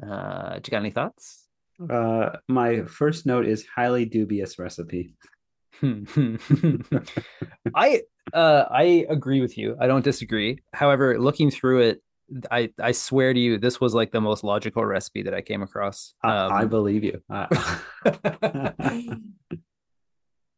[0.01, 1.49] Uh, do you got any thoughts?
[1.91, 5.17] Uh my first note is highly dubious recipe.
[5.83, 9.77] I uh I agree with you.
[9.81, 10.61] I don't disagree.
[10.73, 12.03] However, looking through it,
[12.51, 15.63] I I swear to you, this was like the most logical recipe that I came
[15.63, 16.15] across.
[16.23, 17.21] I, I Um, believe you.
[17.31, 17.47] I,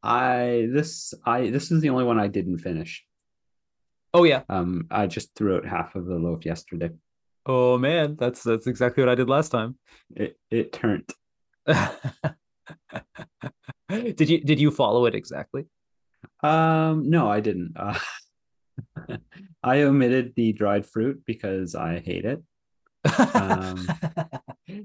[0.03, 3.05] I this I this is the only one I didn't finish.
[4.14, 4.43] oh yeah.
[4.49, 6.91] Um I just threw out half of the loaf yesterday.
[7.47, 9.79] Oh man, that's that's exactly what I did last time.
[10.14, 11.09] It it turned.
[13.89, 15.66] did you did you follow it exactly?
[16.43, 17.73] Um no, I didn't.
[17.77, 17.99] Uh,
[19.62, 22.43] I omitted the dried fruit because I hate it.
[23.35, 23.89] Um,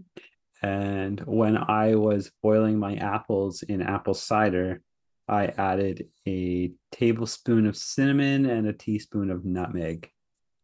[0.61, 4.81] And when I was boiling my apples in apple cider,
[5.27, 10.09] I added a tablespoon of cinnamon and a teaspoon of nutmeg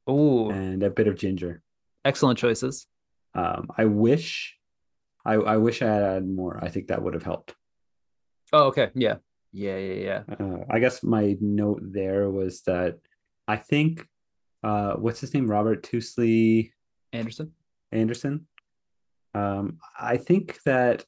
[0.08, 1.62] Oh, and a bit of ginger.
[2.04, 2.88] excellent choices.
[3.36, 4.58] Um, I wish,
[5.24, 6.60] I, I wish I had added more.
[6.62, 7.54] I think that would have helped.
[8.52, 8.90] Oh, okay.
[8.96, 9.18] Yeah.
[9.52, 10.36] Yeah, yeah, yeah.
[10.46, 12.98] Uh, I guess my note there was that
[13.48, 14.08] I think,
[14.64, 15.50] uh, what's his name?
[15.50, 16.72] Robert Tuesley
[17.12, 17.52] Anderson.
[17.92, 18.48] Anderson.
[19.34, 21.06] Um, I think that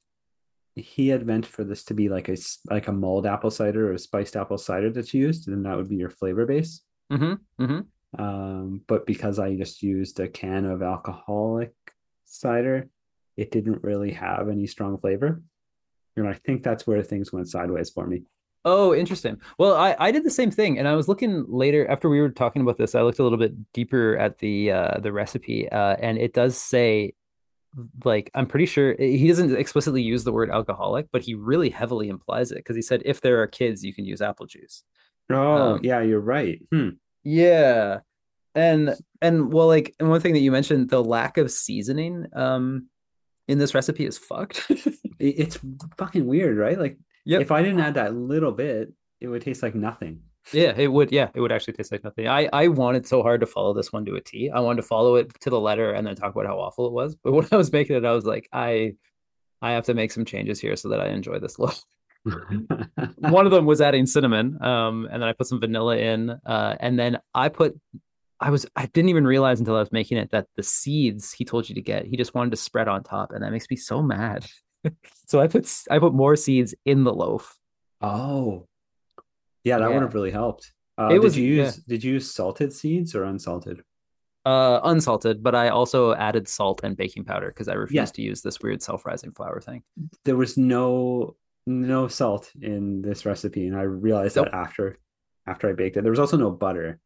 [0.76, 2.36] he had meant for this to be like a
[2.70, 5.90] like a mulled apple cider or a spiced apple cider that's used, and that would
[5.90, 6.82] be your flavor base.
[7.12, 7.64] Mm-hmm.
[7.64, 8.22] Mm-hmm.
[8.22, 11.74] Um, but because I just used a can of alcoholic
[12.26, 12.90] cider,
[13.38, 15.42] it didn't really have any strong flavor.
[16.18, 18.24] And I think that's where things went sideways for me.
[18.68, 19.40] Oh, interesting.
[19.60, 22.30] Well, I, I did the same thing, and I was looking later after we were
[22.32, 22.96] talking about this.
[22.96, 26.58] I looked a little bit deeper at the uh, the recipe, uh, and it does
[26.58, 27.14] say,
[28.04, 32.10] like, I'm pretty sure he doesn't explicitly use the word alcoholic, but he really heavily
[32.10, 34.84] implies it because he said if there are kids, you can use apple juice.
[35.30, 36.60] Oh, Um, yeah, you're right.
[36.72, 36.90] Hmm.
[37.24, 38.00] Yeah.
[38.56, 42.88] And and well, like, and one thing that you mentioned, the lack of seasoning um
[43.48, 44.72] in this recipe is fucked.
[45.18, 45.58] It's
[45.98, 46.78] fucking weird, right?
[46.78, 47.42] Like, Yep.
[47.42, 50.22] if I didn't add that little bit, it would taste like nothing.
[50.54, 51.12] Yeah, it would.
[51.12, 52.28] Yeah, it would actually taste like nothing.
[52.28, 54.52] I I wanted so hard to follow this one to a T.
[54.52, 56.94] I wanted to follow it to the letter and then talk about how awful it
[56.94, 57.16] was.
[57.16, 58.94] But when I was making it, I was like, I
[59.62, 61.84] I have to make some changes here so that I enjoy this loaf.
[63.18, 66.76] One of them was adding cinnamon, um, and then I put some vanilla in, uh,
[66.80, 67.80] and then I put.
[68.40, 71.46] I was I didn't even realize until I was making it that the seeds he
[71.46, 73.76] told you to get, he just wanted to spread on top, and that makes me
[73.76, 74.46] so mad.
[75.28, 77.58] so I put I put more seeds in the loaf.
[78.02, 78.68] Oh,
[79.64, 80.72] yeah, that would have really helped.
[80.98, 81.64] Uh, It did was- you yeah.
[81.66, 83.84] use did you use salted seeds or unsalted?
[84.46, 88.44] Uh, unsalted, but I also added salt and baking powder because I refused to use
[88.44, 89.82] this weird self-rising flour thing.
[90.24, 94.46] There was no no salt in this recipe, and I realized Nope.
[94.52, 95.00] that after
[95.48, 96.02] after I baked it.
[96.04, 97.00] There was also no butter.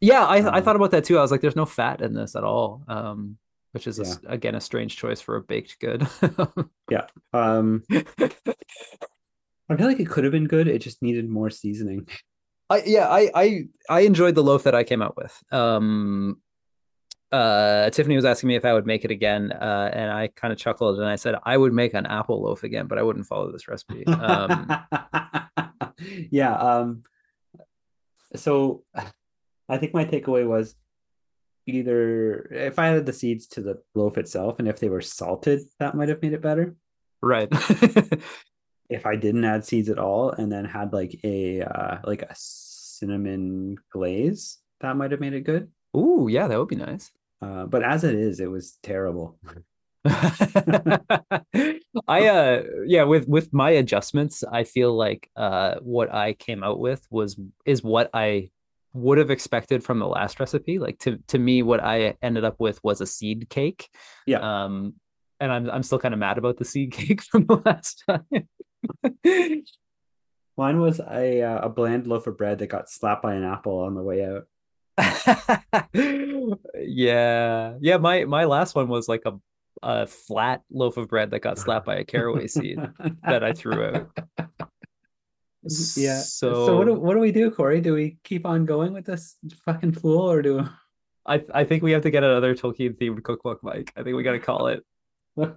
[0.00, 1.18] Yeah, I I Um, thought about that too.
[1.18, 2.82] I was like, there's no fat in this at all.
[2.88, 3.36] Um,
[3.72, 6.06] which is a s again a strange choice for a baked good.
[6.90, 7.06] Yeah.
[7.32, 10.66] Um, I feel like it could have been good.
[10.66, 12.08] It just needed more seasoning.
[12.68, 15.32] I yeah, I I I enjoyed the loaf that I came out with.
[15.52, 16.40] Um
[17.30, 20.52] uh Tiffany was asking me if I would make it again, uh, and I kind
[20.52, 23.26] of chuckled and I said I would make an apple loaf again, but I wouldn't
[23.26, 24.04] follow this recipe.
[24.06, 24.66] Um
[26.30, 26.54] yeah.
[26.54, 27.04] Um,
[28.36, 28.84] so
[29.68, 30.74] I think my takeaway was
[31.74, 35.60] either if I added the seeds to the loaf itself, and if they were salted,
[35.78, 36.76] that might have made it better.
[37.22, 37.48] right.
[38.90, 42.34] If I didn't add seeds at all, and then had like a uh, like a
[42.34, 45.70] cinnamon glaze, that might have made it good.
[45.96, 47.12] Ooh, yeah, that would be nice.
[47.40, 49.38] Uh, but as it is, it was terrible.
[52.08, 56.78] I uh yeah with with my adjustments I feel like uh what I came out
[56.80, 58.48] with was is what I
[58.92, 62.56] would have expected from the last recipe like to to me what I ended up
[62.58, 63.88] with was a seed cake
[64.26, 64.64] Yeah.
[64.64, 64.94] um
[65.38, 68.24] and I'm I'm still kind of mad about the seed cake from the last time
[70.56, 73.78] Mine was a uh, a bland loaf of bread that got slapped by an apple
[73.80, 74.46] on the way out.
[75.94, 79.32] yeah yeah my my last one was like a
[79.82, 82.78] a flat loaf of bread that got slapped by a caraway seed
[83.26, 84.10] that I threw out
[85.96, 86.20] Yeah.
[86.20, 87.80] So, So, what do what do we do, Corey?
[87.80, 90.68] Do we keep on going with this fucking fool, or do
[91.26, 93.92] I I think we have to get another Tolkien themed cookbook, Mike.
[93.96, 94.84] I think we got to call it.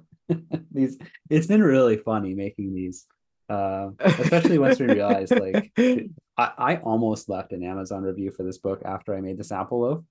[0.72, 0.98] these?
[1.30, 3.06] It's been really funny making these,
[3.50, 8.58] uh, especially once we realized like I, I almost left an Amazon review for this
[8.58, 10.04] book after I made this apple loaf.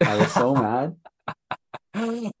[0.00, 0.96] I was so mad.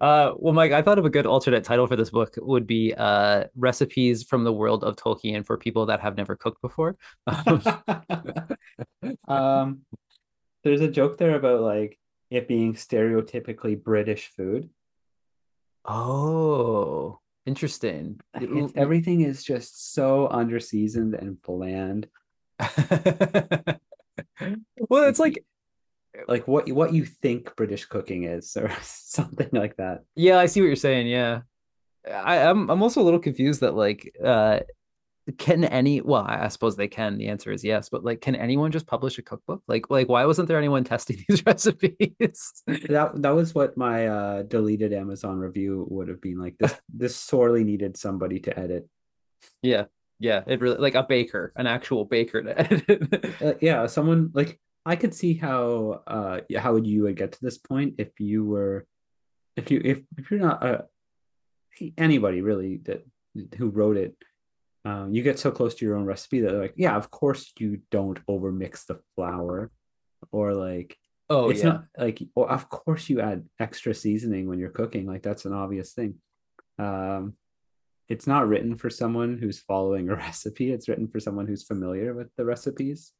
[0.00, 2.94] Uh, well, Mike, I thought of a good alternate title for this book would be
[2.94, 6.96] uh, recipes from the world of Tolkien for people that have never cooked before.
[9.28, 9.82] um,
[10.64, 11.98] there's a joke there about like
[12.30, 14.70] it being stereotypically British food.
[15.84, 18.20] oh, interesting.
[18.34, 22.08] It's, everything is just so underseasoned and bland.
[24.88, 25.44] well, it's like
[26.28, 30.04] Like what what you think British cooking is, or something like that.
[30.14, 31.06] Yeah, I see what you're saying.
[31.06, 31.42] Yeah.
[32.06, 34.60] I, I'm I'm also a little confused that like uh
[35.38, 38.34] can any well I I suppose they can the answer is yes but like can
[38.34, 43.12] anyone just publish a cookbook like like why wasn't there anyone testing these recipes That
[43.22, 46.56] that was what my uh, deleted Amazon review would have been like.
[46.58, 48.88] This this sorely needed somebody to edit.
[49.62, 49.84] yeah
[50.18, 53.36] yeah it really like a baker an actual baker to edit.
[53.40, 57.58] Uh, yeah, someone like I could see how uh how you would get to this
[57.58, 58.86] point if you were
[59.56, 60.82] if you if, if you're not uh
[61.96, 63.06] anybody really that
[63.56, 64.16] who wrote it
[64.84, 67.82] um, you get so close to your own recipe that like, yeah, of course you
[67.92, 69.70] don't overmix the flour,
[70.32, 70.96] or like
[71.30, 71.68] Oh it's yeah.
[71.68, 75.54] not like well, of course you add extra seasoning when you're cooking like that's an
[75.54, 76.16] obvious thing
[76.78, 77.34] um
[78.08, 82.12] it's not written for someone who's following a recipe it's written for someone who's familiar
[82.12, 83.12] with the recipes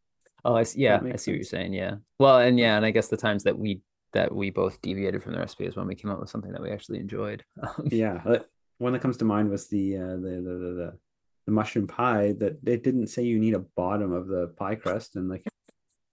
[0.45, 0.81] Oh, I see.
[0.81, 1.73] Yeah, I see what you're saying.
[1.73, 1.97] Yeah.
[2.19, 3.81] Well, and yeah, and I guess the times that we
[4.13, 6.63] that we both deviated from the recipe is when we came up with something that
[6.63, 7.45] we actually enjoyed.
[7.63, 8.21] Um, yeah
[8.79, 10.99] one that comes to mind was the uh the the the, the,
[11.47, 15.15] the mushroom pie that it didn't say you need a bottom of the pie crust
[15.15, 15.47] and like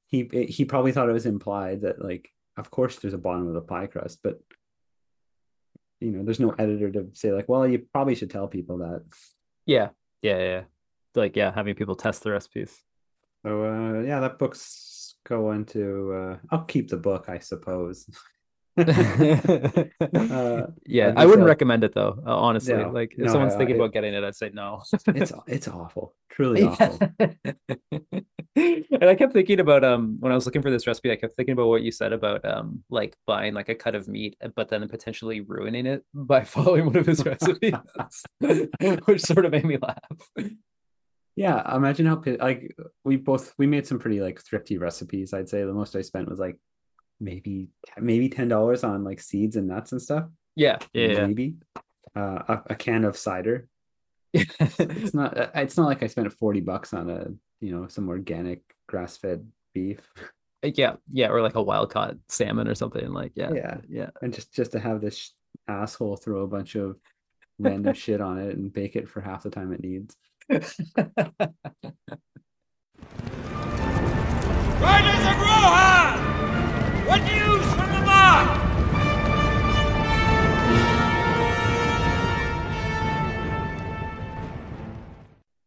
[0.06, 3.48] he it, he probably thought it was implied that like of course there's a bottom
[3.48, 4.40] of the pie crust but
[6.00, 9.04] you know there's no editor to say like well you probably should tell people that
[9.70, 9.90] yeah,
[10.24, 10.62] yeah, yeah.
[11.14, 12.76] Like yeah, having people test the recipes.
[13.46, 18.10] So uh yeah, that book's going to uh I'll keep the book, I suppose.
[18.80, 22.18] Uh, yeah, I wouldn't recommend it though.
[22.26, 24.84] uh, honestly, No, like if no, someone's thinking about getting it, I'd say no.
[25.08, 26.16] it's it's awful.
[26.30, 27.00] Truly awful.
[28.56, 31.36] and I kept thinking about um when I was looking for this recipe, I kept
[31.36, 34.70] thinking about what you said about um like buying like a cut of meat, but
[34.70, 37.74] then potentially ruining it by following one of his recipes,
[38.40, 40.52] which sort of made me laugh.
[41.40, 42.76] Yeah, imagine how like
[43.06, 45.34] we both we made some pretty like thrifty recipes.
[45.34, 46.58] I'd say the most I spent was like
[47.22, 50.26] maybe maybe ten dollars on like seeds and nuts and stuff.
[50.58, 51.56] Yeah, yeah, Maybe
[52.14, 53.70] uh, a, a can of cider.
[54.34, 54.44] yeah.
[54.80, 57.28] It's not uh, it's not like I spent forty bucks on a
[57.62, 60.02] you know some organic grass fed beef.
[60.62, 63.14] yeah, yeah, or like a wild caught salmon or something.
[63.14, 63.78] Like yeah, Yeah.
[63.88, 64.10] yeah.
[64.22, 65.34] and just just to have this
[65.70, 66.98] asshole throw a bunch of
[67.60, 70.18] random shit on it and bake it for half the time it needs.
[70.50, 70.80] Riders of
[75.38, 76.18] Rohan!
[77.06, 78.50] What news from the mark?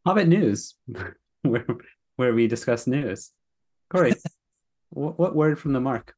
[0.04, 0.74] Hobbit News,
[1.42, 1.64] where
[2.16, 3.30] where we discuss news.
[3.88, 4.14] Corey,
[4.90, 6.16] what, what word from the mark?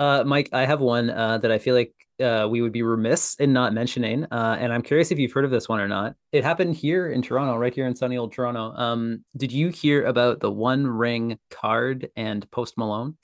[0.00, 1.92] Uh, Mike, I have one uh, that I feel like
[2.22, 5.44] uh, we would be remiss in not mentioning, uh, and I'm curious if you've heard
[5.44, 6.14] of this one or not.
[6.32, 8.72] It happened here in Toronto, right here in sunny old Toronto.
[8.74, 13.18] Um, did you hear about the One Ring card and Post Malone?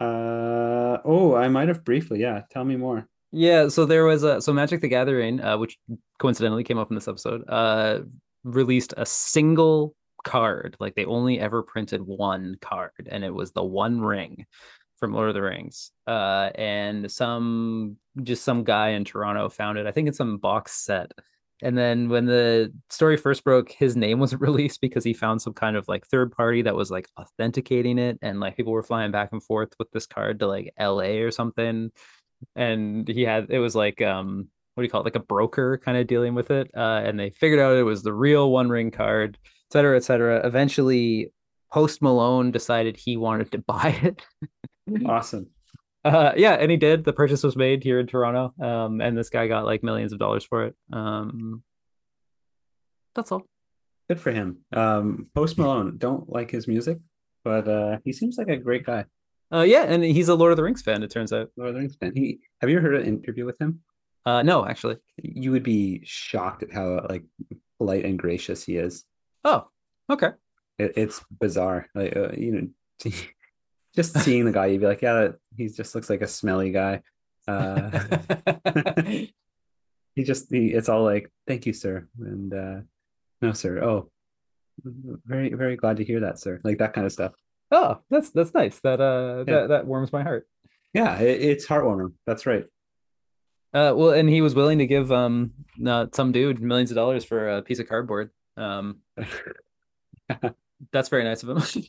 [0.00, 2.20] Uh oh, I might have briefly.
[2.20, 3.06] Yeah, tell me more.
[3.30, 5.76] Yeah, so there was a so Magic the Gathering, uh, which
[6.18, 8.00] coincidentally came up in this episode, uh,
[8.44, 10.76] released a single card.
[10.80, 14.46] Like they only ever printed one card, and it was the One Ring
[14.98, 15.92] from Lord of the Rings.
[16.06, 19.86] Uh, and some just some guy in Toronto found it.
[19.86, 21.12] I think it's some box set.
[21.60, 25.54] And then when the story first broke, his name wasn't released because he found some
[25.54, 29.10] kind of like third party that was like authenticating it, and like people were flying
[29.10, 31.90] back and forth with this card to like LA or something
[32.56, 35.80] and he had it was like um what do you call it like a broker
[35.84, 38.68] kind of dealing with it uh and they figured out it was the real one
[38.68, 41.32] ring card et cetera et cetera eventually
[41.72, 44.22] post malone decided he wanted to buy it
[45.06, 45.46] Awesome.
[46.04, 49.30] uh yeah and he did the purchase was made here in toronto um and this
[49.30, 51.62] guy got like millions of dollars for it um
[53.14, 53.42] that's all
[54.08, 54.60] Good for him.
[54.72, 56.96] Um, Post Malone, don't like his music,
[57.44, 59.04] but uh, he seems like a great guy.
[59.52, 61.74] uh yeah and he's a lord of the rings fan it turns out Lord of
[61.74, 62.12] the Rings fan.
[62.14, 63.80] He have you ever heard an interview with him?
[64.24, 67.24] uh no actually You would be shocked at how like
[67.78, 69.04] polite and gracious he is.
[69.44, 69.68] oh
[70.08, 70.30] okay
[70.78, 71.86] It, it's bizarre.
[71.94, 73.10] Like uh, you know,
[73.96, 76.70] just seeing the guy, you'd be like, yeah, that, he just looks like a smelly
[76.72, 77.02] guy.
[77.46, 77.90] Uh,
[80.14, 82.80] he just he, it's all like, thank you, sir, and uh,
[83.42, 83.82] no, sir.
[83.82, 84.10] Oh,
[84.84, 86.60] very very glad to hear that, sir.
[86.64, 87.32] Like that kind of stuff.
[87.72, 89.60] oh that's that's nice that uh Yeah.
[89.60, 90.46] that that warms my heart
[90.94, 92.12] Yeah, it, it's heartwarming.
[92.26, 92.64] That's right.
[93.74, 95.52] Uh, well, and he was willing to give um
[95.86, 98.30] uh, some dude millions of dollars for a piece of cardboard.
[98.56, 98.98] Um,
[100.92, 101.84] that's very nice of him.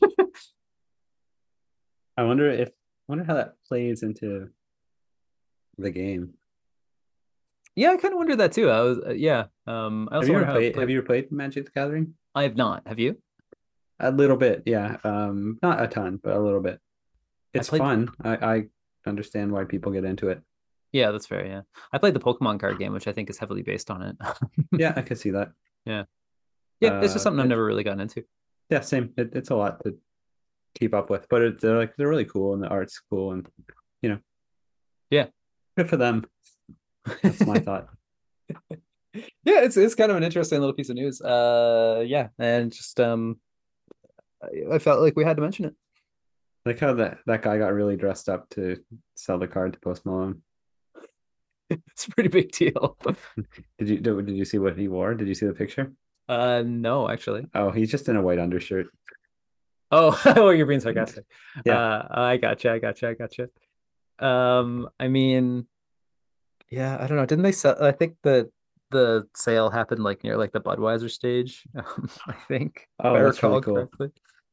[2.20, 2.72] I wonder if I
[3.08, 4.50] wonder how that plays into
[5.78, 6.34] the game.
[7.74, 8.68] yeah, I kind of wondered that too.
[8.70, 9.46] I was uh, yeah.
[9.66, 10.76] Um, I Have you ever how played?
[10.76, 12.14] Have you ever played Magic the Gathering?
[12.34, 12.86] I have not.
[12.86, 13.16] Have you?
[13.98, 14.96] A little bit, yeah.
[15.04, 16.78] Um, not a ton, but a little bit.
[17.52, 18.08] It's played- fun.
[18.22, 18.64] I, I
[19.06, 20.40] understand why people get into it.
[20.92, 21.46] Yeah, that's fair.
[21.46, 21.62] Yeah,
[21.92, 24.16] I played the Pokemon card game, which I think is heavily based on it.
[24.78, 25.52] Yeah, I can see that.
[25.84, 26.04] yeah,
[26.80, 28.24] Yeah, it's Uh, just something I've never really gotten into.
[28.70, 29.12] Yeah, same.
[29.16, 29.96] It, it's a lot to
[30.78, 33.48] keep up with, but it, they're like they're really cool, and the art's cool, and
[34.02, 34.18] you know,
[35.10, 35.26] Yeah.
[35.76, 36.24] good for them.
[37.22, 37.88] That's my thought.
[39.14, 41.20] yeah, it's it's kind of an interesting little piece of news.
[41.20, 43.38] Uh, yeah, and just um,
[44.70, 45.74] I, felt like we had to mention it.
[46.66, 48.76] Like how that that guy got really dressed up to
[49.14, 50.42] sell the card to Post Malone.
[51.92, 52.96] It's a pretty big deal.
[53.78, 55.14] Did you did, did you see what he wore?
[55.14, 55.92] Did you see the picture?
[56.28, 57.46] Uh, no, actually.
[57.54, 58.88] Oh, he's just in a white undershirt.
[59.90, 61.24] Oh, oh, you're being sarcastic.
[61.64, 61.78] Yeah.
[61.78, 62.72] Uh, I gotcha.
[62.72, 63.08] I gotcha.
[63.08, 63.48] I gotcha.
[64.18, 65.66] Um, I mean,
[66.70, 67.26] yeah, I don't know.
[67.26, 67.82] Didn't they sell?
[67.82, 68.50] I think the
[68.90, 71.64] the sale happened like near like the Budweiser stage.
[71.76, 72.86] Um, I think.
[72.98, 73.74] Oh, I that's really cool.
[73.74, 74.10] correctly.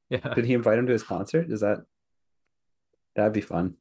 [0.09, 1.51] Yeah, Did he invite him to his concert?
[1.51, 1.79] Is that
[3.15, 3.75] that'd be fun?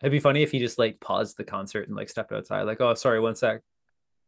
[0.00, 2.80] it'd be funny if he just like paused the concert and like stepped outside, like,
[2.80, 3.62] oh, sorry, one sec,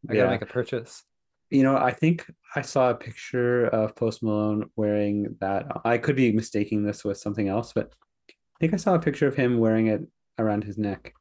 [0.09, 1.05] I gotta make a purchase.
[1.51, 5.66] You know, I think I saw a picture of Post Malone wearing that.
[5.84, 7.92] I could be mistaking this with something else, but
[8.30, 10.03] I think I saw a picture of him wearing it
[10.38, 11.14] around his neck.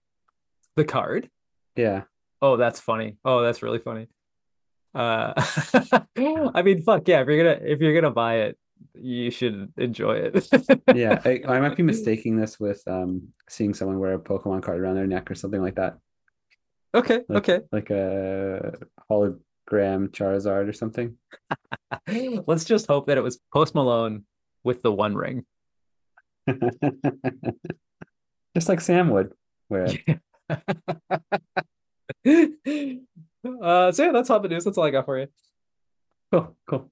[0.76, 1.30] The card.
[1.76, 2.04] Yeah.
[2.42, 3.18] Oh, that's funny.
[3.24, 4.08] Oh, that's really funny.
[4.94, 5.34] Uh,
[6.54, 7.22] I mean, fuck yeah.
[7.22, 8.58] If you're gonna if you're gonna buy it,
[8.94, 10.48] you should enjoy it.
[10.96, 11.22] Yeah.
[11.24, 14.96] I, I might be mistaking this with um seeing someone wear a Pokemon card around
[14.96, 15.98] their neck or something like that.
[16.96, 17.22] Okay.
[17.30, 17.60] Like, Okay.
[17.72, 18.74] Like a
[19.68, 21.16] hologram Charizard or something.
[22.48, 24.26] Let's just hope that it was Post Malone
[24.64, 25.46] with the One Ring.
[28.56, 29.34] Just like Sam would
[29.70, 30.20] wear it.
[33.62, 34.64] uh, so yeah, that's Hobbit news.
[34.64, 35.28] That's all I got for you.
[36.32, 36.92] Cool, cool.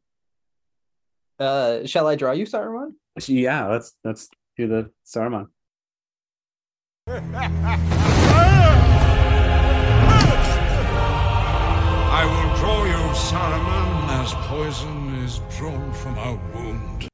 [1.40, 2.94] Uh, shall I draw you, Saruman?
[3.28, 5.48] Yeah, let's let's do the Saruman.
[13.16, 17.08] Saruman, as poison is drawn from a wound.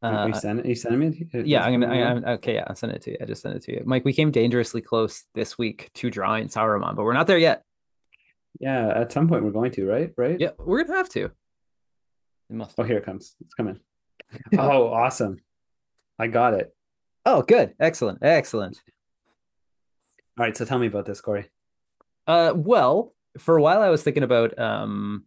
[0.00, 0.66] Uh, you send it.
[0.66, 1.28] You send me.
[1.32, 1.44] it?
[1.44, 1.92] yeah, I'm gonna.
[1.92, 3.16] I, I'm, okay, yeah, I'll send it to you.
[3.20, 4.04] I just sent it to you, Mike.
[4.04, 7.64] We came dangerously close this week to drawing Saruman, but we're not there yet.
[8.60, 10.12] Yeah, at some point we're going to, right?
[10.16, 10.38] Right?
[10.38, 11.24] Yeah, we're gonna have to.
[11.24, 11.32] It
[12.50, 12.76] must.
[12.78, 13.34] Oh, here it comes.
[13.40, 13.80] It's coming.
[14.56, 15.38] oh, awesome.
[16.16, 16.72] I got it.
[17.26, 18.80] Oh, good, excellent, excellent.
[20.38, 21.50] All right, so tell me about this, Corey.
[22.28, 25.24] Uh, well, for a while I was thinking about um,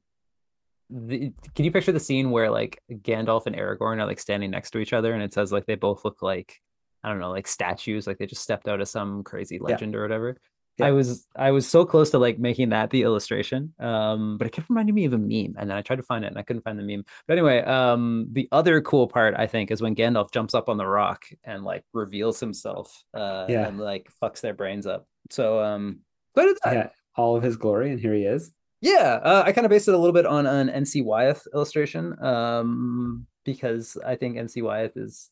[0.89, 4.71] the, can you picture the scene where like Gandalf and Aragorn are like standing next
[4.71, 6.59] to each other, and it says like they both look like
[7.03, 10.01] I don't know, like statues, like they just stepped out of some crazy legend or
[10.03, 10.37] whatever.
[10.77, 10.87] Yeah.
[10.87, 14.51] I was I was so close to like making that the illustration, um, but it
[14.53, 16.43] kept reminding me of a meme, and then I tried to find it and I
[16.43, 17.03] couldn't find the meme.
[17.27, 20.77] But anyway, um, the other cool part I think is when Gandalf jumps up on
[20.77, 23.67] the rock and like reveals himself, uh, Yeah.
[23.67, 25.07] and like fucks their brains up.
[25.29, 25.99] So um,
[26.35, 26.73] so I did that.
[26.73, 28.51] Yeah, all of his glory, and here he is.
[28.81, 32.15] Yeah, uh, I kind of based it a little bit on an NC Wyeth illustration,
[32.23, 35.29] um, because I think NC Wyeth is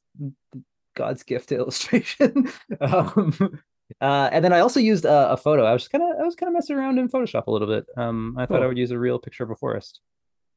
[0.96, 2.52] God's gift to illustration.
[2.82, 3.60] um,
[4.02, 5.64] uh, and then I also used a, a photo.
[5.66, 7.86] I was kind of I was kind of messing around in Photoshop a little bit.
[7.98, 10.02] Um, I thought I would use a real picture of a forest.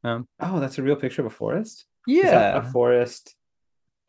[0.04, 1.86] Um, Oh, that's a real picture of a forest.
[2.08, 3.36] Is that yeah, a forest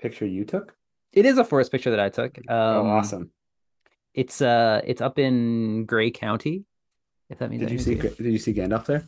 [0.02, 0.76] picture you took.
[1.14, 2.38] it is a forest picture that I took.
[2.50, 3.32] Um, oh, awesome.
[4.14, 6.66] It's uh, it's up in Grey County.
[7.30, 7.96] If that means Did you see?
[7.96, 9.08] Did you see Gandalf there?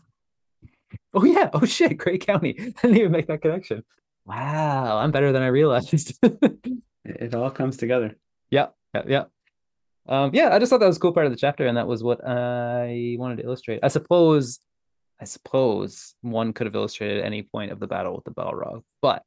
[1.13, 1.49] Oh yeah.
[1.53, 1.97] Oh shit.
[1.97, 2.55] Grey County.
[2.59, 3.83] I didn't even make that connection.
[4.25, 6.17] Wow, I'm better than I realized.
[7.07, 8.15] It, it all comes together.
[8.49, 9.23] Yeah, yeah, yeah.
[10.07, 11.87] Um, yeah, I just thought that was a cool part of the chapter, and that
[11.87, 13.81] was what I wanted to illustrate.
[13.83, 14.59] I suppose,
[15.21, 19.23] I suppose one could have illustrated any point of the battle with the Balrog, but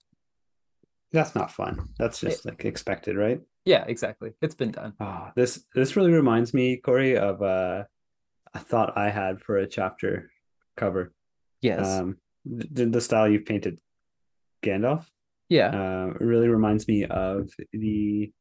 [1.12, 1.88] That's not fun.
[2.00, 3.40] That's just like expected, right?
[3.64, 4.32] yeah, exactly.
[4.42, 4.94] It's been done.
[4.98, 7.84] Oh, this this really reminds me, Corey, of uh,
[8.54, 10.30] a thought I had for a chapter
[10.76, 11.12] cover.
[11.60, 11.86] Yes.
[11.86, 13.78] Um, the, the style you've painted
[14.62, 15.04] Gandalf
[15.48, 15.68] yeah.
[15.68, 18.32] uh, really reminds me of the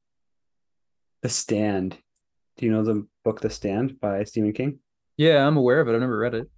[1.22, 1.98] the Stand.
[2.58, 4.80] Do you know the book The Stand by Stephen King?
[5.18, 5.96] yeah, I'm aware of it.
[5.96, 6.50] I've never read it.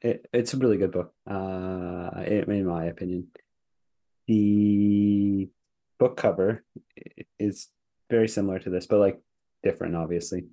[0.00, 3.28] It, it's a really good book, uh, in, in my opinion.
[4.28, 5.48] The
[5.98, 6.64] book cover
[7.38, 7.68] is
[8.08, 9.20] very similar to this, but like
[9.64, 10.44] different, obviously.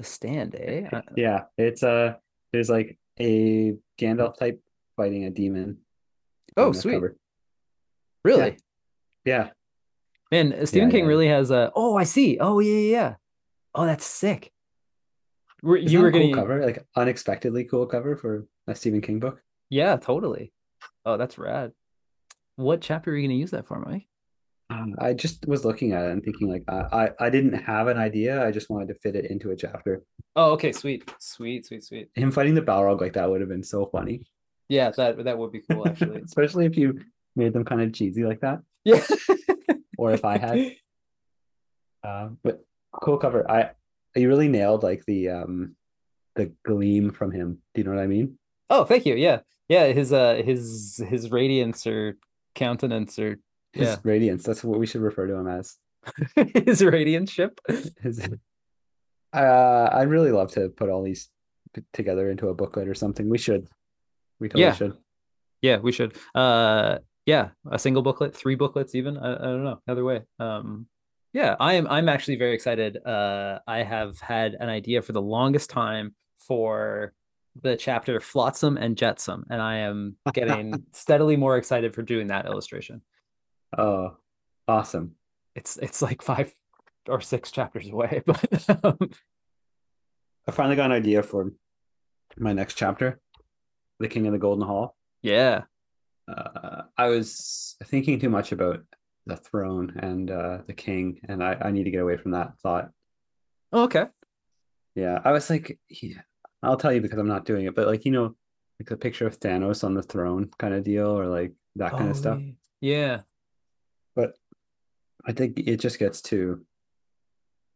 [0.00, 0.88] The Stand, eh?
[1.14, 2.14] Yeah, it's uh
[2.54, 4.62] there's like a Gandalf type
[4.96, 5.80] fighting a demon.
[6.56, 6.94] Oh, sweet.
[6.94, 7.18] cover.
[8.24, 8.56] really?
[9.26, 9.50] Yeah,
[10.30, 11.08] Man, Stephen King yeah.
[11.08, 11.70] really has a.
[11.74, 12.38] Oh, I see.
[12.40, 13.14] Oh, yeah, yeah, yeah.
[13.74, 14.52] Oh, that's sick.
[15.62, 19.02] Were, Isn't you were a cool getting cover, like unexpectedly cool cover for a Stephen
[19.02, 19.42] King book.
[19.68, 20.52] Yeah, totally.
[21.04, 21.72] Oh, that's rad.
[22.56, 24.06] What chapter are you going to use that for, Mike?
[24.70, 27.88] Um, I just was looking at it and thinking like I, I I didn't have
[27.88, 28.46] an idea.
[28.46, 30.04] I just wanted to fit it into a chapter.
[30.36, 32.08] Oh, okay, sweet, sweet, sweet, sweet.
[32.14, 34.22] Him fighting the Balrog like that would have been so funny,
[34.68, 36.20] Yeah, that that would be cool, actually.
[36.24, 37.00] especially if you
[37.34, 39.04] made them kind of cheesy like that, yeah.
[39.98, 40.76] or if I had.
[42.04, 43.50] Um, but cool cover.
[43.50, 43.70] I
[44.14, 45.74] you really nailed like the um
[46.36, 47.58] the gleam from him.
[47.74, 48.38] Do you know what I mean?
[48.68, 49.16] Oh, thank you.
[49.16, 49.86] Yeah, yeah.
[49.88, 52.18] His uh, his his radiance or
[52.54, 53.38] countenance or
[53.72, 54.42] His yeah, radiance.
[54.44, 55.76] That's what we should refer to him as.
[56.66, 57.60] his radiance ship.
[58.02, 58.26] His,
[59.32, 61.28] uh, I'd really love to put all these
[61.92, 63.28] together into a booklet or something.
[63.28, 63.68] We should.
[64.40, 64.72] We totally Yeah.
[64.72, 64.96] should.
[65.62, 66.16] Yeah, we should.
[66.34, 69.18] Uh, yeah, a single booklet, three booklets, even.
[69.18, 69.80] I, I don't know.
[69.86, 70.22] Either way.
[70.38, 70.86] Um,
[71.32, 71.86] yeah, I am.
[71.86, 72.96] I'm actually very excited.
[73.06, 77.12] Uh, I have had an idea for the longest time for
[77.62, 82.46] the chapter Flotsam and Jetsam, and I am getting steadily more excited for doing that
[82.46, 83.02] illustration.
[83.76, 84.16] Oh,
[84.68, 85.14] awesome.
[85.54, 86.52] It's it's like five
[87.08, 88.98] or six chapters away, but um,
[90.46, 91.50] I finally got an idea for
[92.36, 93.20] my next chapter,
[93.98, 94.96] The King of the Golden Hall.
[95.22, 95.62] yeah,
[96.28, 98.80] Uh, I was thinking too much about
[99.26, 102.58] the throne and uh, the king, and I, I need to get away from that
[102.62, 102.90] thought.
[103.72, 104.06] oh, okay.
[104.94, 106.20] Yeah, I was like, yeah,
[106.62, 108.34] I'll tell you because I'm not doing it, but like, you know,
[108.80, 112.08] like a picture of Thanos on the throne kind of deal, or like that kind
[112.08, 112.38] Oh, of stuff.
[112.80, 113.20] Yeah,
[115.26, 116.64] I think it just gets too,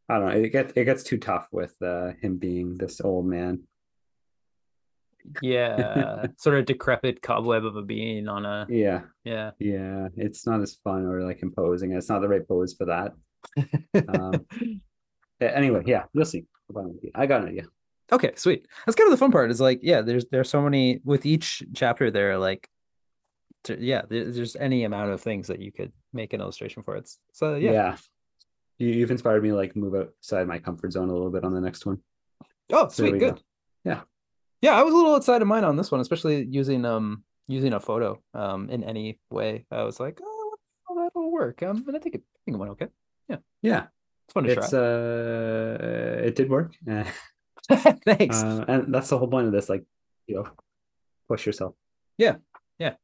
[0.08, 3.26] I don't know, it gets it gets too tough with uh, him being this old
[3.26, 3.62] man.
[5.42, 9.52] yeah, sort of decrepit cobweb of a being on a Yeah, yeah.
[9.58, 11.92] yeah, it's not as fun or like imposing.
[11.92, 13.12] It's not the right pose for that.
[14.08, 14.46] Um,
[15.40, 16.46] Anyway, yeah, we'll see.
[16.70, 17.10] I got an idea.
[17.14, 17.64] I got an idea.
[18.10, 18.66] Okay, sweet.
[18.86, 19.50] That's kind of the fun part.
[19.50, 22.10] Is like, yeah, there's there's so many with each chapter.
[22.10, 22.66] There, are like,
[23.64, 26.96] to, yeah, there- there's any amount of things that you could make an illustration for.
[26.96, 27.10] it.
[27.32, 27.72] so yeah.
[27.72, 27.96] Yeah.
[28.78, 31.52] You, you've inspired me to like move outside my comfort zone a little bit on
[31.54, 31.98] the next one.
[32.72, 33.34] Oh, So sweet, we good.
[33.36, 33.40] go.
[33.84, 34.00] Yeah.
[34.62, 34.72] yeah.
[34.72, 37.80] I was a little outside of mine on this one, especially using um using a
[37.80, 39.66] photo um in any way.
[39.70, 40.56] I was like, oh,
[40.96, 41.62] that'll work.
[41.62, 42.88] Um, and I think it, I think it went okay.
[43.28, 43.36] Yeah.
[43.62, 43.86] Yeah.
[44.26, 46.74] It's fun to It's uh it did work.
[46.90, 47.04] Uh.
[48.04, 48.42] Thanks.
[48.42, 49.84] uh, and that's the whole point of this, like,
[50.26, 50.48] you know,
[51.28, 51.74] push yourself.
[52.18, 52.36] Yeah,
[52.78, 52.94] yeah.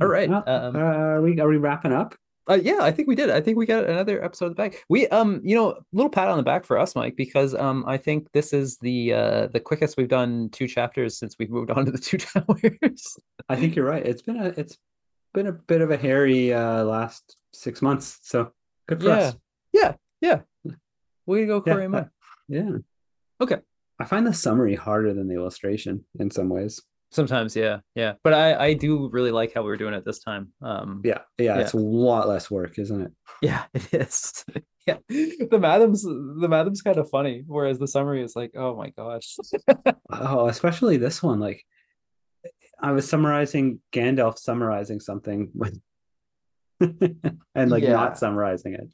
[0.00, 2.14] All right, Well, um, uh, are we are we wrapping up?
[2.48, 3.30] Uh, yeah, I think we did.
[3.30, 4.84] I think we got another episode of the back.
[4.88, 7.96] We um, you know, little pat on the back for us, Mike, because um, I
[7.96, 11.84] think this is the uh the quickest we've done two chapters since we've moved on
[11.86, 13.16] to the two towers.
[13.48, 14.04] I think you're right.
[14.04, 14.78] It's been a it's
[15.32, 18.18] been a bit of a hairy uh last six months.
[18.22, 18.52] So
[18.88, 19.14] good for Yeah.
[19.18, 19.36] us.
[19.72, 20.40] yeah, yeah.
[21.26, 22.08] We to go, Yeah, Corey and Mike.
[22.48, 22.70] Yeah.
[23.40, 23.56] Okay.
[23.98, 26.82] I find the summary harder than the illustration in some ways.
[27.14, 28.14] Sometimes, yeah, yeah.
[28.24, 30.52] But I I do really like how we were doing it this time.
[30.60, 31.60] Um, Yeah, yeah, Yeah.
[31.60, 33.12] it's a lot less work, isn't it?
[33.40, 34.44] yeah, it is.
[34.86, 38.90] yeah, the Mathom's the Mathom's kind of funny, whereas the summary is like, oh my
[38.90, 39.36] gosh.
[40.10, 41.38] Oh, especially this one.
[41.40, 41.64] Like,
[42.80, 45.80] I was summarizing Gandalf summarizing something with,
[46.80, 47.92] and like Yeah.
[47.92, 48.88] not summarizing it.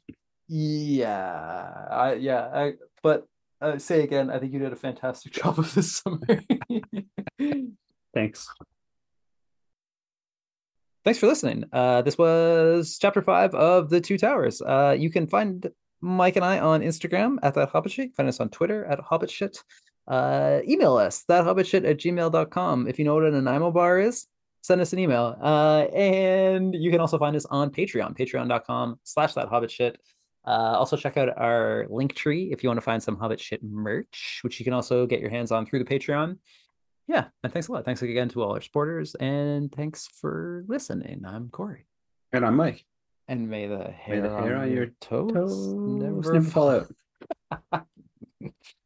[0.47, 3.25] Yeah, I yeah, I but
[3.61, 6.45] uh, say again, I think you did a fantastic job of this summary.
[8.13, 8.47] Thanks.
[11.03, 11.65] Thanks for listening.
[11.73, 14.61] Uh, this was chapter five of the Two Towers.
[14.61, 15.67] Uh, you can find
[16.01, 18.15] Mike and I on Instagram at that Hobbit shit.
[18.15, 19.57] Find us on Twitter at Hobbit shit.
[20.07, 22.87] Uh, email us that Hobbit shit at gmail.com.
[22.87, 24.27] If you know what an Nanaimo bar is,
[24.61, 25.37] send us an email.
[25.41, 29.99] Uh, and you can also find us on Patreon, patreon.com slash that Hobbit shit.
[30.45, 33.63] Uh, also check out our link tree if you want to find some Hobbit shit
[33.63, 36.37] merch, which you can also get your hands on through the Patreon.
[37.11, 37.83] Yeah, and thanks a lot.
[37.83, 41.23] Thanks again to all our supporters, and thanks for listening.
[41.27, 41.85] I'm Corey,
[42.31, 42.85] And I'm Mike.
[43.27, 46.69] and may the hair, the hair on, on your your toes, Toes never, never fall
[46.69, 47.85] out.